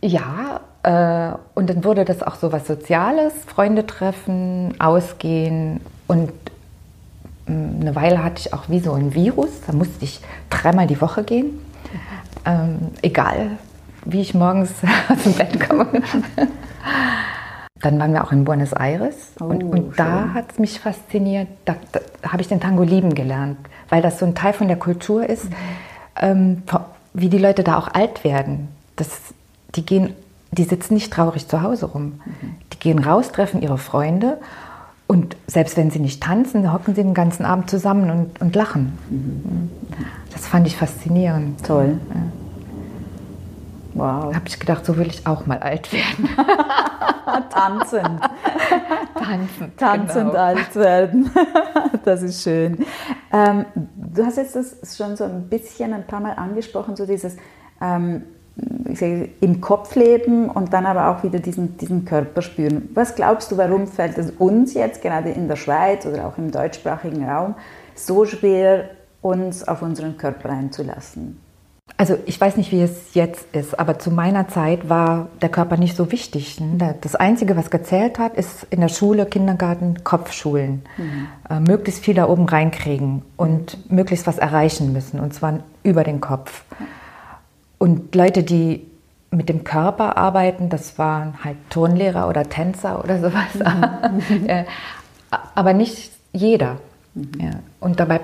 Ja, 0.00 0.60
äh, 0.84 1.36
und 1.54 1.70
dann 1.70 1.82
wurde 1.82 2.04
das 2.04 2.22
auch 2.22 2.36
so 2.36 2.52
was 2.52 2.66
Soziales, 2.66 3.32
Freunde 3.46 3.86
treffen, 3.86 4.78
ausgehen 4.78 5.80
und 6.06 6.32
eine 7.46 7.94
Weile 7.94 8.22
hatte 8.24 8.40
ich 8.40 8.52
auch 8.52 8.68
wie 8.68 8.80
so 8.80 8.92
ein 8.92 9.14
Virus, 9.14 9.50
da 9.66 9.72
musste 9.72 10.04
ich 10.04 10.20
dreimal 10.50 10.86
die 10.86 11.00
Woche 11.00 11.24
gehen, 11.24 11.58
ähm, 12.44 12.78
egal 13.02 13.52
wie 14.04 14.20
ich 14.20 14.34
morgens 14.34 14.72
aus 15.08 15.22
dem 15.22 15.34
Bett 15.34 15.68
komme. 15.68 15.86
Dann 17.80 17.98
waren 17.98 18.12
wir 18.12 18.24
auch 18.24 18.32
in 18.32 18.44
Buenos 18.44 18.72
Aires 18.72 19.32
oh, 19.40 19.44
und, 19.44 19.62
und 19.62 19.98
da 19.98 20.32
hat 20.32 20.52
es 20.52 20.58
mich 20.58 20.80
fasziniert, 20.80 21.48
da, 21.66 21.76
da 21.92 22.00
habe 22.30 22.40
ich 22.40 22.48
den 22.48 22.60
Tango 22.60 22.82
lieben 22.82 23.14
gelernt, 23.14 23.58
weil 23.90 24.00
das 24.00 24.18
so 24.18 24.24
ein 24.24 24.34
Teil 24.34 24.54
von 24.54 24.68
der 24.68 24.78
Kultur 24.78 25.28
ist, 25.28 25.44
mhm. 25.44 25.52
ähm, 26.20 26.62
wie 27.12 27.28
die 27.28 27.38
Leute 27.38 27.62
da 27.62 27.76
auch 27.76 27.88
alt 27.88 28.24
werden. 28.24 28.68
Das, 28.96 29.08
die, 29.74 29.84
gehen, 29.84 30.14
die 30.50 30.64
sitzen 30.64 30.94
nicht 30.94 31.12
traurig 31.12 31.46
zu 31.46 31.60
Hause 31.60 31.86
rum. 31.86 32.20
Mhm. 32.24 32.54
Die 32.72 32.78
gehen 32.78 32.98
raus, 33.00 33.32
treffen 33.32 33.60
ihre 33.60 33.78
Freunde 33.78 34.38
und 35.06 35.36
selbst 35.46 35.76
wenn 35.76 35.90
sie 35.90 35.98
nicht 35.98 36.22
tanzen, 36.22 36.72
hocken 36.72 36.94
sie 36.94 37.02
den 37.02 37.14
ganzen 37.14 37.44
Abend 37.44 37.68
zusammen 37.68 38.10
und, 38.10 38.40
und 38.40 38.56
lachen. 38.56 38.98
Mhm. 39.10 39.70
Das 40.32 40.46
fand 40.46 40.66
ich 40.66 40.76
faszinierend. 40.76 41.64
Toll. 41.64 41.98
Ja. 42.08 42.20
Wow. 43.94 44.30
Da 44.30 44.36
habe 44.36 44.48
ich 44.48 44.58
gedacht, 44.58 44.84
so 44.84 44.96
will 44.96 45.06
ich 45.06 45.26
auch 45.26 45.46
mal 45.46 45.58
alt 45.58 45.92
werden. 45.92 46.28
Tanzend. 47.50 48.20
Tanzend. 49.14 49.78
Tanzend 49.78 50.30
genau. 50.32 50.42
alt 50.42 50.74
werden. 50.74 51.30
das 52.04 52.22
ist 52.22 52.42
schön. 52.42 52.84
Ähm, 53.32 53.66
du 53.96 54.24
hast 54.24 54.36
jetzt 54.36 54.56
das 54.56 54.96
schon 54.96 55.16
so 55.16 55.24
ein 55.24 55.48
bisschen 55.48 55.92
ein 55.92 56.06
paar 56.06 56.20
Mal 56.20 56.32
angesprochen, 56.32 56.96
so 56.96 57.06
dieses 57.06 57.36
ähm, 57.80 58.24
sage, 58.92 59.30
im 59.40 59.60
Kopf 59.60 59.94
leben 59.94 60.48
und 60.48 60.72
dann 60.72 60.86
aber 60.86 61.08
auch 61.08 61.22
wieder 61.22 61.38
diesen, 61.38 61.76
diesen 61.76 62.04
Körper 62.04 62.42
spüren. 62.42 62.88
Was 62.94 63.14
glaubst 63.14 63.50
du, 63.50 63.56
warum 63.56 63.86
fällt 63.86 64.18
es 64.18 64.30
uns 64.30 64.74
jetzt 64.74 65.02
gerade 65.02 65.30
in 65.30 65.48
der 65.48 65.56
Schweiz 65.56 66.06
oder 66.06 66.26
auch 66.26 66.38
im 66.38 66.50
deutschsprachigen 66.50 67.28
Raum 67.28 67.54
so 67.94 68.24
schwer, 68.24 68.90
uns 69.22 69.66
auf 69.66 69.82
unseren 69.82 70.16
Körper 70.16 70.50
einzulassen? 70.50 71.40
Also 71.96 72.16
ich 72.26 72.40
weiß 72.40 72.56
nicht, 72.56 72.72
wie 72.72 72.80
es 72.80 73.14
jetzt 73.14 73.54
ist, 73.54 73.78
aber 73.78 73.98
zu 73.98 74.10
meiner 74.10 74.48
Zeit 74.48 74.88
war 74.88 75.28
der 75.42 75.48
Körper 75.48 75.76
nicht 75.76 75.96
so 75.96 76.10
wichtig. 76.10 76.58
Ne? 76.60 76.94
Das 77.00 77.14
Einzige, 77.14 77.56
was 77.56 77.70
gezählt 77.70 78.18
hat, 78.18 78.36
ist 78.36 78.66
in 78.70 78.80
der 78.80 78.88
Schule, 78.88 79.26
Kindergarten, 79.26 80.02
Kopfschulen. 80.02 80.82
Mhm. 80.96 81.28
Äh, 81.48 81.60
möglichst 81.60 82.04
viel 82.04 82.14
da 82.14 82.28
oben 82.28 82.46
reinkriegen 82.46 83.22
und 83.36 83.90
möglichst 83.90 84.26
was 84.26 84.38
erreichen 84.38 84.92
müssen, 84.92 85.20
und 85.20 85.34
zwar 85.34 85.60
über 85.82 86.04
den 86.04 86.20
Kopf. 86.20 86.64
Und 87.78 88.14
Leute, 88.14 88.42
die 88.42 88.86
mit 89.30 89.48
dem 89.48 89.64
Körper 89.64 90.16
arbeiten, 90.16 90.68
das 90.68 90.98
waren 90.98 91.34
halt 91.42 91.56
Turnlehrer 91.70 92.28
oder 92.28 92.44
Tänzer 92.44 93.02
oder 93.02 93.18
sowas. 93.18 93.54
Mhm. 93.54 94.46
aber 95.54 95.72
nicht 95.72 96.12
jeder. 96.32 96.78
Mhm. 97.14 97.30
Ja. 97.40 97.50
Und 97.80 98.00
dabei 98.00 98.20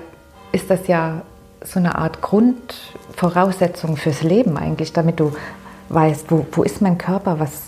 ist 0.51 0.69
das 0.69 0.87
ja 0.87 1.21
so 1.63 1.79
eine 1.79 1.95
Art 1.95 2.21
Grundvoraussetzung 2.21 3.97
fürs 3.97 4.23
Leben 4.23 4.57
eigentlich, 4.57 4.93
damit 4.93 5.19
du 5.19 5.33
weißt, 5.89 6.31
wo, 6.31 6.45
wo 6.51 6.63
ist 6.63 6.81
mein 6.81 6.97
Körper, 6.97 7.39
was 7.39 7.63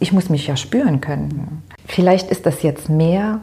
ich 0.00 0.12
muss 0.12 0.28
mich 0.28 0.46
ja 0.46 0.56
spüren 0.56 1.00
können. 1.00 1.62
Vielleicht 1.86 2.30
ist 2.30 2.46
das 2.46 2.62
jetzt 2.62 2.88
mehr 2.88 3.40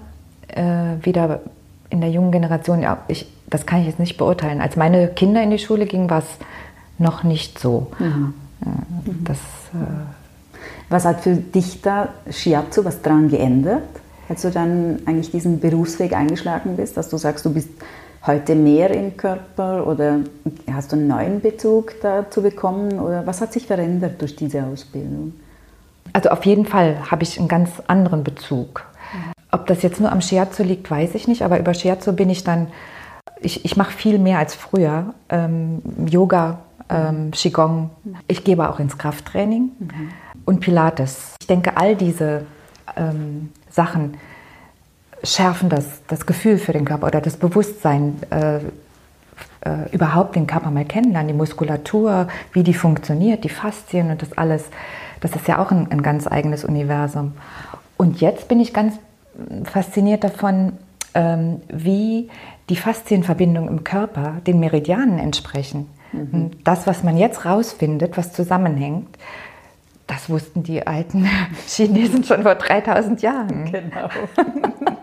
äh, 0.47 0.63
wieder 1.01 1.41
in 1.89 2.01
der 2.01 2.09
jungen 2.09 2.31
Generation, 2.31 2.81
ja, 2.81 2.99
ich, 3.07 3.27
das 3.47 3.65
kann 3.65 3.81
ich 3.81 3.87
jetzt 3.87 3.99
nicht 3.99 4.17
beurteilen. 4.17 4.61
Als 4.61 4.75
meine 4.75 5.07
Kinder 5.09 5.41
in 5.43 5.51
die 5.51 5.59
Schule 5.59 5.85
gingen, 5.85 6.09
war 6.09 6.19
es 6.19 6.25
noch 6.97 7.23
nicht 7.23 7.59
so. 7.59 7.87
Mhm. 7.99 8.33
Das, 9.23 9.37
äh 9.73 9.77
was 10.89 11.05
hat 11.05 11.21
für 11.21 11.35
dich 11.35 11.81
da 11.81 12.09
Shiatsu 12.29 12.85
was 12.85 13.01
daran 13.01 13.29
geändert, 13.29 13.83
als 14.29 14.43
du 14.43 14.51
dann 14.51 14.99
eigentlich 15.05 15.31
diesen 15.31 15.59
Berufsweg 15.59 16.13
eingeschlagen 16.13 16.75
bist, 16.77 16.97
dass 16.97 17.09
du 17.09 17.17
sagst, 17.17 17.45
du 17.45 17.53
bist 17.53 17.69
heute 18.25 18.55
mehr 18.55 18.89
im 18.91 19.17
Körper 19.17 19.85
oder 19.85 20.19
hast 20.71 20.91
du 20.91 20.95
einen 20.95 21.07
neuen 21.07 21.41
Bezug 21.41 21.93
dazu 22.01 22.41
bekommen 22.41 22.99
oder 22.99 23.25
was 23.25 23.41
hat 23.41 23.53
sich 23.53 23.67
verändert 23.67 24.21
durch 24.21 24.35
diese 24.35 24.63
Ausbildung? 24.63 25.33
Also 26.13 26.29
auf 26.29 26.45
jeden 26.45 26.65
Fall 26.65 27.11
habe 27.11 27.23
ich 27.23 27.39
einen 27.39 27.47
ganz 27.47 27.69
anderen 27.87 28.23
Bezug. 28.23 28.85
Ob 29.51 29.67
das 29.67 29.83
jetzt 29.83 29.99
nur 29.99 30.11
am 30.11 30.21
Shiatsu 30.21 30.63
liegt, 30.63 30.89
weiß 30.89 31.15
ich 31.15 31.27
nicht, 31.27 31.43
aber 31.43 31.59
über 31.59 31.73
Shiatsu 31.73 32.13
bin 32.13 32.29
ich 32.29 32.43
dann, 32.43 32.67
ich, 33.41 33.63
ich 33.63 33.77
mache 33.77 33.91
viel 33.91 34.17
mehr 34.17 34.39
als 34.39 34.55
früher. 34.55 35.13
Ähm, 35.29 35.81
Yoga, 36.09 36.59
ähm, 36.89 37.31
Qigong. 37.31 37.89
Ich 38.27 38.43
gebe 38.43 38.69
auch 38.69 38.79
ins 38.79 38.97
Krafttraining 38.97 39.71
mhm. 39.79 40.09
und 40.45 40.59
Pilates. 40.59 41.35
Ich 41.39 41.47
denke, 41.47 41.77
all 41.77 41.95
diese 41.95 42.45
ähm, 42.95 43.51
Sachen 43.69 44.17
schärfen 45.23 45.69
das, 45.69 46.01
das 46.07 46.25
Gefühl 46.25 46.57
für 46.57 46.73
den 46.73 46.85
Körper 46.85 47.07
oder 47.07 47.21
das 47.21 47.37
Bewusstsein, 47.37 48.21
äh, 48.29 48.57
äh, 49.61 49.91
überhaupt 49.91 50.35
den 50.35 50.47
Körper 50.47 50.69
mal 50.69 50.85
kennenlernen, 50.85 51.29
die 51.29 51.33
Muskulatur, 51.33 52.27
wie 52.53 52.63
die 52.63 52.73
funktioniert, 52.73 53.43
die 53.43 53.49
Faszien 53.49 54.11
und 54.11 54.21
das 54.21 54.37
alles. 54.37 54.65
Das 55.21 55.35
ist 55.35 55.47
ja 55.47 55.59
auch 55.59 55.71
ein, 55.71 55.91
ein 55.91 56.03
ganz 56.03 56.27
eigenes 56.27 56.63
Universum. 56.63 57.33
Und 57.97 58.21
jetzt 58.21 58.47
bin 58.47 58.59
ich 58.59 58.73
ganz 58.73 58.95
fasziniert 59.63 60.23
davon, 60.23 60.73
ähm, 61.13 61.61
wie 61.69 62.29
die 62.69 62.75
Faszienverbindungen 62.75 63.69
im 63.69 63.83
Körper 63.83 64.35
den 64.45 64.59
Meridianen 64.59 65.19
entsprechen. 65.19 65.87
Mhm. 66.15 66.51
Das, 66.63 66.87
was 66.87 67.03
man 67.03 67.17
jetzt 67.17 67.45
rausfindet, 67.45 68.17
was 68.17 68.33
zusammenhängt, 68.33 69.17
das 70.07 70.29
wussten 70.29 70.63
die 70.63 70.85
alten 70.85 71.27
Chinesen 71.67 72.23
schon 72.23 72.43
vor 72.43 72.55
3000 72.55 73.21
Jahren. 73.21 73.65
Genau. 73.71 74.09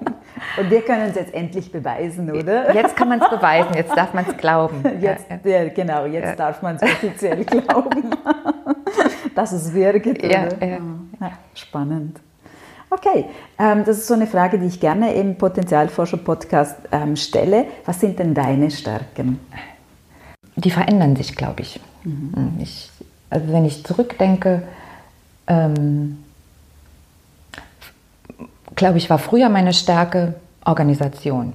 Und 0.59 0.71
wir 0.71 0.83
können 0.83 1.09
es 1.09 1.15
jetzt 1.15 1.33
endlich 1.33 1.73
beweisen, 1.73 2.31
oder? 2.31 2.75
Jetzt 2.75 2.97
kann 2.97 3.09
man 3.09 3.21
es 3.21 3.31
beweisen, 3.31 3.75
jetzt 3.75 3.97
darf 3.97 4.13
man 4.13 4.27
es 4.29 4.37
glauben. 4.37 4.83
Jetzt, 5.01 5.25
ja, 5.45 5.69
genau, 5.69 6.05
jetzt 6.05 6.27
ja. 6.27 6.37
darf 6.37 6.63
man 6.63 6.77
es 6.77 6.83
offiziell 6.83 7.45
glauben, 7.45 8.11
dass 9.35 9.53
es 9.53 9.73
wirkt. 9.73 10.23
Ja, 10.23 10.49
Spannend. 11.55 12.21
Okay, 12.91 13.25
ähm, 13.59 13.85
das 13.87 13.99
ist 13.99 14.07
so 14.07 14.15
eine 14.15 14.27
Frage, 14.27 14.59
die 14.59 14.67
ich 14.67 14.79
gerne 14.79 15.15
im 15.15 15.39
Potenzialforscher-Podcast 15.39 16.77
ähm, 16.93 17.17
stelle. 17.17 17.67
Was 17.87 18.01
sind 18.01 18.19
denn 18.19 18.35
deine 18.35 18.71
Stärken? 18.71 19.41
Die 20.57 20.71
verändern 20.71 21.17
sich, 21.17 21.35
glaube 21.37 21.63
ich. 21.63 21.81
Mhm. 22.05 22.59
ich. 22.61 22.91
Also 23.31 23.53
wenn 23.53 23.65
ich 23.65 23.85
zurückdenke, 23.85 24.63
ähm, 25.47 26.23
glaube 28.75 28.99
ich, 28.99 29.09
war 29.09 29.19
früher 29.19 29.49
meine 29.49 29.73
Stärke 29.73 30.35
Organisation. 30.65 31.55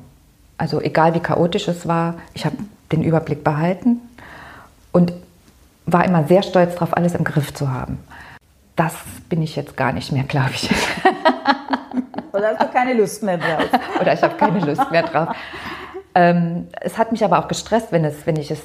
Also 0.58 0.82
egal 0.82 1.14
wie 1.14 1.20
chaotisch 1.20 1.68
es 1.68 1.88
war, 1.88 2.16
ich 2.34 2.46
habe 2.46 2.58
den 2.92 3.04
Überblick 3.04 3.44
behalten 3.44 4.02
und 4.92 5.14
war 5.86 6.04
immer 6.04 6.26
sehr 6.26 6.44
stolz 6.44 6.74
darauf, 6.74 6.96
alles 6.96 7.14
im 7.16 7.24
Griff 7.24 7.54
zu 7.54 7.72
haben. 7.72 8.00
Das 8.76 8.94
bin 9.30 9.42
ich 9.42 9.56
jetzt 9.56 9.78
gar 9.78 9.94
nicht 9.94 10.12
mehr, 10.12 10.24
glaube 10.24 10.52
ich. 10.52 10.70
Oder 12.34 12.50
hast 12.50 12.62
du 12.62 12.68
keine 12.72 12.94
Lust 12.94 13.24
mehr 13.24 13.38
drauf? 13.38 13.70
Oder 14.00 14.14
ich 14.14 14.22
habe 14.22 14.36
keine 14.36 14.60
Lust 14.60 14.92
mehr 14.92 15.04
drauf. 15.04 15.30
Ähm, 16.14 16.68
es 16.82 16.98
hat 16.98 17.12
mich 17.12 17.24
aber 17.24 17.40
auch 17.40 17.48
gestresst, 17.48 17.92
wenn, 17.92 18.06
es, 18.06 18.26
wenn 18.26 18.36
ich 18.36 18.52
es 18.52 18.62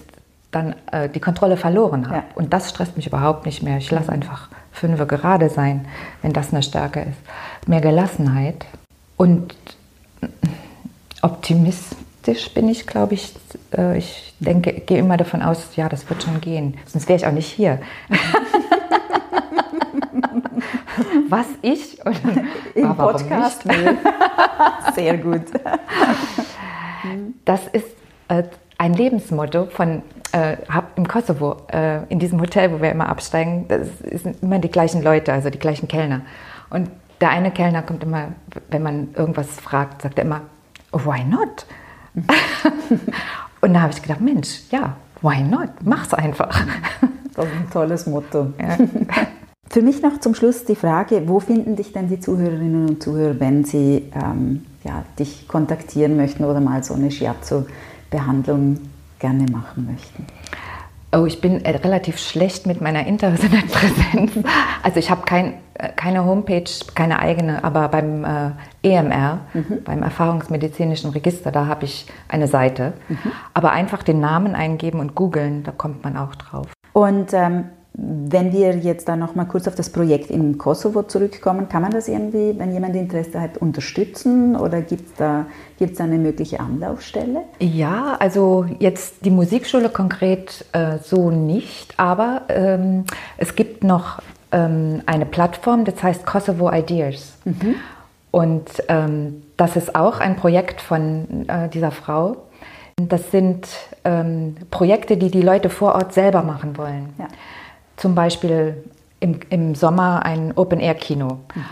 dann 0.52 0.76
äh, 0.92 1.08
die 1.08 1.18
Kontrolle 1.18 1.56
verloren 1.56 2.06
habe. 2.06 2.18
Ja. 2.18 2.24
Und 2.34 2.52
das 2.52 2.70
stresst 2.70 2.96
mich 2.96 3.08
überhaupt 3.08 3.46
nicht 3.46 3.62
mehr. 3.62 3.78
Ich 3.78 3.90
lasse 3.90 4.12
einfach 4.12 4.48
fünf 4.70 5.04
gerade 5.08 5.50
sein, 5.50 5.86
wenn 6.20 6.32
das 6.32 6.52
eine 6.52 6.62
Stärke 6.62 7.00
ist. 7.00 7.18
Mehr 7.68 7.80
Gelassenheit 7.80 8.64
und 9.16 9.54
optimistisch 11.22 12.52
bin 12.54 12.68
ich, 12.68 12.86
glaube 12.86 13.14
ich. 13.14 13.34
Äh, 13.76 13.98
ich 13.98 14.34
denke, 14.40 14.72
gehe 14.72 14.98
immer 14.98 15.16
davon 15.16 15.42
aus, 15.42 15.74
ja, 15.76 15.88
das 15.88 16.08
wird 16.08 16.22
schon 16.22 16.40
gehen. 16.40 16.76
Sonst 16.86 17.08
wäre 17.08 17.16
ich 17.16 17.26
auch 17.26 17.32
nicht 17.32 17.50
hier. 17.50 17.80
Was 21.28 21.46
ich 21.62 21.98
im 22.74 22.94
Podcast 22.94 23.66
will. 23.66 23.96
Sehr 24.94 25.16
gut. 25.16 25.46
Das 27.44 27.66
ist 27.68 27.86
äh, 28.28 28.42
ein 28.82 28.94
Lebensmotto 28.94 29.66
von 29.66 30.02
äh, 30.32 30.56
im 30.96 31.06
Kosovo, 31.06 31.56
äh, 31.72 32.02
in 32.08 32.18
diesem 32.18 32.40
Hotel, 32.40 32.72
wo 32.72 32.82
wir 32.82 32.90
immer 32.90 33.08
absteigen. 33.08 33.66
Das 33.68 33.86
sind 34.00 34.42
immer 34.42 34.58
die 34.58 34.70
gleichen 34.72 35.02
Leute, 35.02 35.32
also 35.32 35.50
die 35.50 35.58
gleichen 35.60 35.86
Kellner. 35.86 36.22
Und 36.68 36.90
der 37.20 37.30
eine 37.30 37.52
Kellner 37.52 37.82
kommt 37.82 38.02
immer, 38.02 38.32
wenn 38.70 38.82
man 38.82 39.08
irgendwas 39.14 39.48
fragt, 39.50 40.02
sagt 40.02 40.18
er 40.18 40.24
immer, 40.24 40.40
why 40.90 41.22
not? 41.22 41.64
Und 43.60 43.72
da 43.72 43.82
habe 43.82 43.92
ich 43.92 44.02
gedacht, 44.02 44.20
Mensch, 44.20 44.62
ja, 44.72 44.96
why 45.20 45.40
not? 45.42 45.70
Mach's 45.84 46.12
einfach. 46.12 46.60
Das 47.34 47.46
ist 47.46 47.52
ein 47.52 47.70
tolles 47.70 48.06
Motto. 48.06 48.52
Ja. 48.60 48.76
Für 49.70 49.80
mich 49.80 50.02
noch 50.02 50.20
zum 50.20 50.34
Schluss 50.34 50.66
die 50.66 50.74
Frage, 50.76 51.22
wo 51.28 51.40
finden 51.40 51.76
dich 51.76 51.94
denn 51.94 52.06
die 52.10 52.20
Zuhörerinnen 52.20 52.90
und 52.90 53.02
Zuhörer, 53.02 53.40
wenn 53.40 53.64
sie 53.64 54.12
ähm, 54.14 54.66
ja, 54.84 55.02
dich 55.18 55.48
kontaktieren 55.48 56.18
möchten 56.18 56.44
oder 56.44 56.60
mal 56.60 56.84
so 56.84 56.92
eine 56.92 57.10
Shiatsu-Behandlung 58.12 58.78
gerne 59.18 59.46
machen 59.50 59.86
möchten? 59.90 60.26
Oh, 61.14 61.26
ich 61.26 61.42
bin 61.42 61.62
äh, 61.64 61.76
relativ 61.76 62.18
schlecht 62.18 62.66
mit 62.66 62.80
meiner 62.80 63.06
Internetpräsenz. 63.06 64.32
Also 64.84 64.98
ich 64.98 65.10
habe 65.10 65.22
kein, 65.22 65.54
äh, 65.74 65.90
keine 65.94 66.24
Homepage, 66.24 66.64
keine 66.94 67.20
eigene, 67.20 67.62
aber 67.62 67.88
beim 67.88 68.24
äh, 68.24 68.50
EMR, 68.82 69.40
mhm. 69.54 69.84
beim 69.84 70.02
Erfahrungsmedizinischen 70.02 71.10
Register, 71.10 71.52
da 71.52 71.66
habe 71.66 71.84
ich 71.84 72.06
eine 72.28 72.48
Seite. 72.48 72.94
Mhm. 73.08 73.18
Aber 73.54 73.70
einfach 73.70 74.02
den 74.02 74.18
Namen 74.18 74.56
eingeben 74.56 74.98
und 74.98 75.14
googeln, 75.14 75.62
da 75.62 75.70
kommt 75.70 76.02
man 76.02 76.16
auch 76.16 76.34
drauf. 76.34 76.66
Und 76.94 77.32
ähm, 77.32 77.66
wenn 77.94 78.52
wir 78.52 78.78
jetzt 78.78 79.06
da 79.08 79.16
noch 79.16 79.34
mal 79.34 79.44
kurz 79.44 79.68
auf 79.68 79.74
das 79.74 79.90
Projekt 79.90 80.30
im 80.30 80.56
Kosovo 80.56 81.02
zurückkommen, 81.02 81.68
kann 81.68 81.82
man 81.82 81.90
das 81.90 82.08
irgendwie, 82.08 82.58
wenn 82.58 82.72
jemand 82.72 82.96
Interesse 82.96 83.38
hat, 83.38 83.58
unterstützen 83.58 84.56
oder 84.56 84.80
gibt 84.80 85.08
es 85.08 85.14
da 85.16 85.46
gibt's 85.78 86.00
eine 86.00 86.16
mögliche 86.16 86.60
Anlaufstelle? 86.60 87.42
Ja, 87.58 88.16
also 88.18 88.64
jetzt 88.78 89.24
die 89.24 89.30
Musikschule 89.30 89.90
konkret 89.90 90.64
äh, 90.72 90.98
so 91.02 91.30
nicht, 91.30 91.92
aber 91.98 92.42
ähm, 92.48 93.04
es 93.36 93.56
gibt 93.56 93.84
noch 93.84 94.22
ähm, 94.52 95.02
eine 95.04 95.26
Plattform, 95.26 95.84
das 95.84 96.02
heißt 96.02 96.24
Kosovo 96.24 96.72
Ideas. 96.72 97.34
Mhm. 97.44 97.74
Und 98.30 98.70
ähm, 98.88 99.42
das 99.58 99.76
ist 99.76 99.94
auch 99.94 100.18
ein 100.18 100.36
Projekt 100.36 100.80
von 100.80 101.46
äh, 101.48 101.68
dieser 101.68 101.90
Frau. 101.90 102.38
Das 102.96 103.30
sind 103.30 103.66
ähm, 104.04 104.56
Projekte, 104.70 105.18
die 105.18 105.30
die 105.30 105.42
Leute 105.42 105.68
vor 105.68 105.94
Ort 105.94 106.14
selber 106.14 106.42
machen 106.42 106.78
wollen. 106.78 107.10
Ja 107.18 107.26
zum 108.02 108.16
Beispiel 108.16 108.82
im, 109.20 109.38
im 109.48 109.76
Sommer 109.76 110.24
ein 110.24 110.52
Open-Air-Kino. 110.56 111.38
Mhm. 111.54 111.62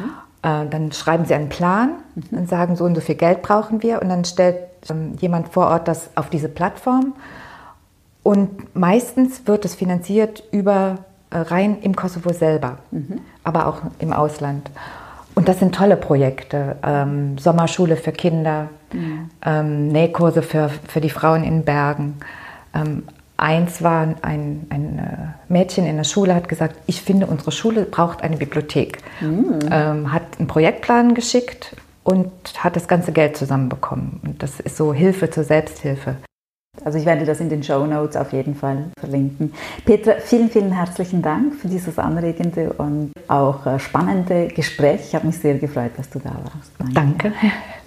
Äh, 0.43 0.67
dann 0.71 0.93
schreiben 0.93 1.25
sie 1.25 1.35
einen 1.35 1.49
Plan 1.49 1.97
mhm. 2.15 2.39
und 2.39 2.49
sagen, 2.49 2.77
so 2.77 2.85
und 2.85 2.95
so 2.95 3.01
viel 3.01 3.17
Geld 3.17 3.43
brauchen 3.43 3.83
wir. 3.83 4.01
Und 4.01 4.09
dann 4.09 4.25
stellt 4.25 4.57
ähm, 4.89 5.17
jemand 5.21 5.49
vor 5.49 5.67
Ort 5.67 5.89
das 5.89 6.11
auf 6.15 6.31
diese 6.31 6.49
Plattform. 6.49 7.15
Und 8.23 8.77
meistens 8.77 9.49
wird 9.49 9.65
es 9.65 9.75
finanziert 9.75 10.45
über 10.53 10.99
äh, 11.31 11.39
rein 11.39 11.79
im 11.83 11.97
Kosovo 11.97 12.33
selber, 12.33 12.79
mhm. 12.93 13.21
aber 13.43 13.67
auch 13.67 13.79
im 13.99 14.13
Ausland. 14.13 14.71
Und 15.35 15.49
das 15.49 15.59
sind 15.59 15.75
tolle 15.75 15.97
Projekte. 15.97 16.77
Ähm, 16.85 17.39
Sommerschule 17.39 17.97
für 17.97 18.13
Kinder, 18.13 18.69
mhm. 18.93 19.31
ähm, 19.45 19.89
Nähkurse 19.89 20.43
für, 20.43 20.71
für 20.87 21.01
die 21.01 21.11
Frauen 21.11 21.43
in 21.43 21.65
Bergen. 21.65 22.21
Ähm, 22.73 23.03
Eins 23.41 23.83
war 23.83 24.03
ein, 24.21 24.67
ein 24.69 24.99
äh, 24.99 25.40
Mädchen 25.51 25.87
in 25.87 25.97
der 25.97 26.05
Schule, 26.05 26.35
hat 26.35 26.49
gesagt, 26.49 26.77
ich 26.87 27.03
finde, 27.03 27.27
unsere 27.27 27.53
Schule 27.53 27.85
braucht 27.85 28.23
eine 28.23 28.37
Bibliothek. 28.37 28.99
Mhm. 29.21 29.59
Ähm, 29.71 30.13
hat 30.13 30.23
einen 30.39 30.47
Projektplan 30.47 31.15
geschickt 31.15 31.77
und 32.05 32.31
hat 32.59 32.77
das 32.77 32.89
ganze 32.89 33.13
Geld 33.13 33.37
zusammenbekommen. 33.37 34.21
Und 34.25 34.43
das 34.43 34.61
ist 34.61 34.77
so 34.77 34.95
Hilfe 34.95 35.31
zur 35.31 35.45
Selbsthilfe. 35.45 36.17
Also 36.85 36.99
ich 36.99 37.05
werde 37.05 37.25
das 37.27 37.41
in 37.41 37.49
den 37.49 37.63
Show 37.63 37.85
Notes 37.85 38.17
auf 38.17 38.33
jeden 38.33 38.55
Fall 38.55 38.91
verlinken. 38.99 39.53
Petra, 39.85 40.15
vielen, 40.21 40.49
vielen 40.49 40.73
herzlichen 40.73 41.21
Dank 41.21 41.57
für 41.57 41.69
dieses 41.69 41.99
anregende 41.99 42.73
und 42.75 43.13
auch 43.29 43.67
äh, 43.67 43.79
spannende 43.79 44.49
Gespräch. 44.49 45.01
Ich 45.09 45.15
habe 45.15 45.27
mich 45.27 45.37
sehr 45.39 45.59
gefreut, 45.59 45.93
dass 45.97 46.09
du 46.09 46.21
da 46.21 46.31
warst. 46.31 46.73
Danke. 46.79 46.95
Danke. 46.95 47.33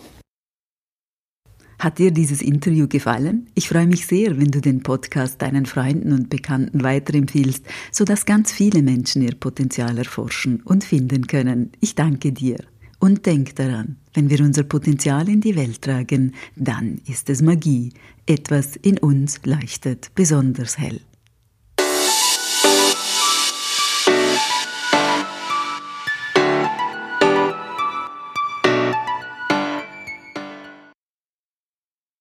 Hat 1.84 2.00
dir 2.00 2.12
dieses 2.12 2.42
Interview 2.42 2.88
gefallen? 2.88 3.48
Ich 3.56 3.68
freue 3.68 3.88
mich 3.88 4.08
sehr, 4.08 4.40
wenn 4.40 4.52
du 4.52 4.62
den 4.62 4.84
Podcast 4.84 5.42
deinen 5.42 5.66
Freunden 5.66 6.14
und 6.14 6.30
Bekannten 6.30 6.82
weiterempfiehlst, 6.82 7.66
sodass 7.92 8.26
ganz 8.26 8.54
viele 8.54 8.82
Menschen 8.82 9.22
ihr 9.22 9.36
Potenzial 9.36 9.98
erforschen 9.98 10.62
und 10.64 10.86
finden 10.86 11.28
können. 11.28 11.74
Ich 11.82 11.94
danke 11.94 12.32
dir. 12.32 12.56
Und 13.00 13.26
denk 13.26 13.58
daran, 13.58 13.98
wenn 14.14 14.30
wir 14.30 14.40
unser 14.40 14.64
Potenzial 14.64 15.28
in 15.28 15.42
die 15.42 15.58
Welt 15.58 15.82
tragen, 15.82 16.32
dann 16.56 17.02
ist 17.06 17.30
es 17.30 17.42
Magie. 17.42 17.92
Etwas 18.26 18.78
in 18.78 18.98
uns 18.98 19.42
leuchtet 19.44 20.12
besonders 20.16 20.78
hell. 20.78 21.02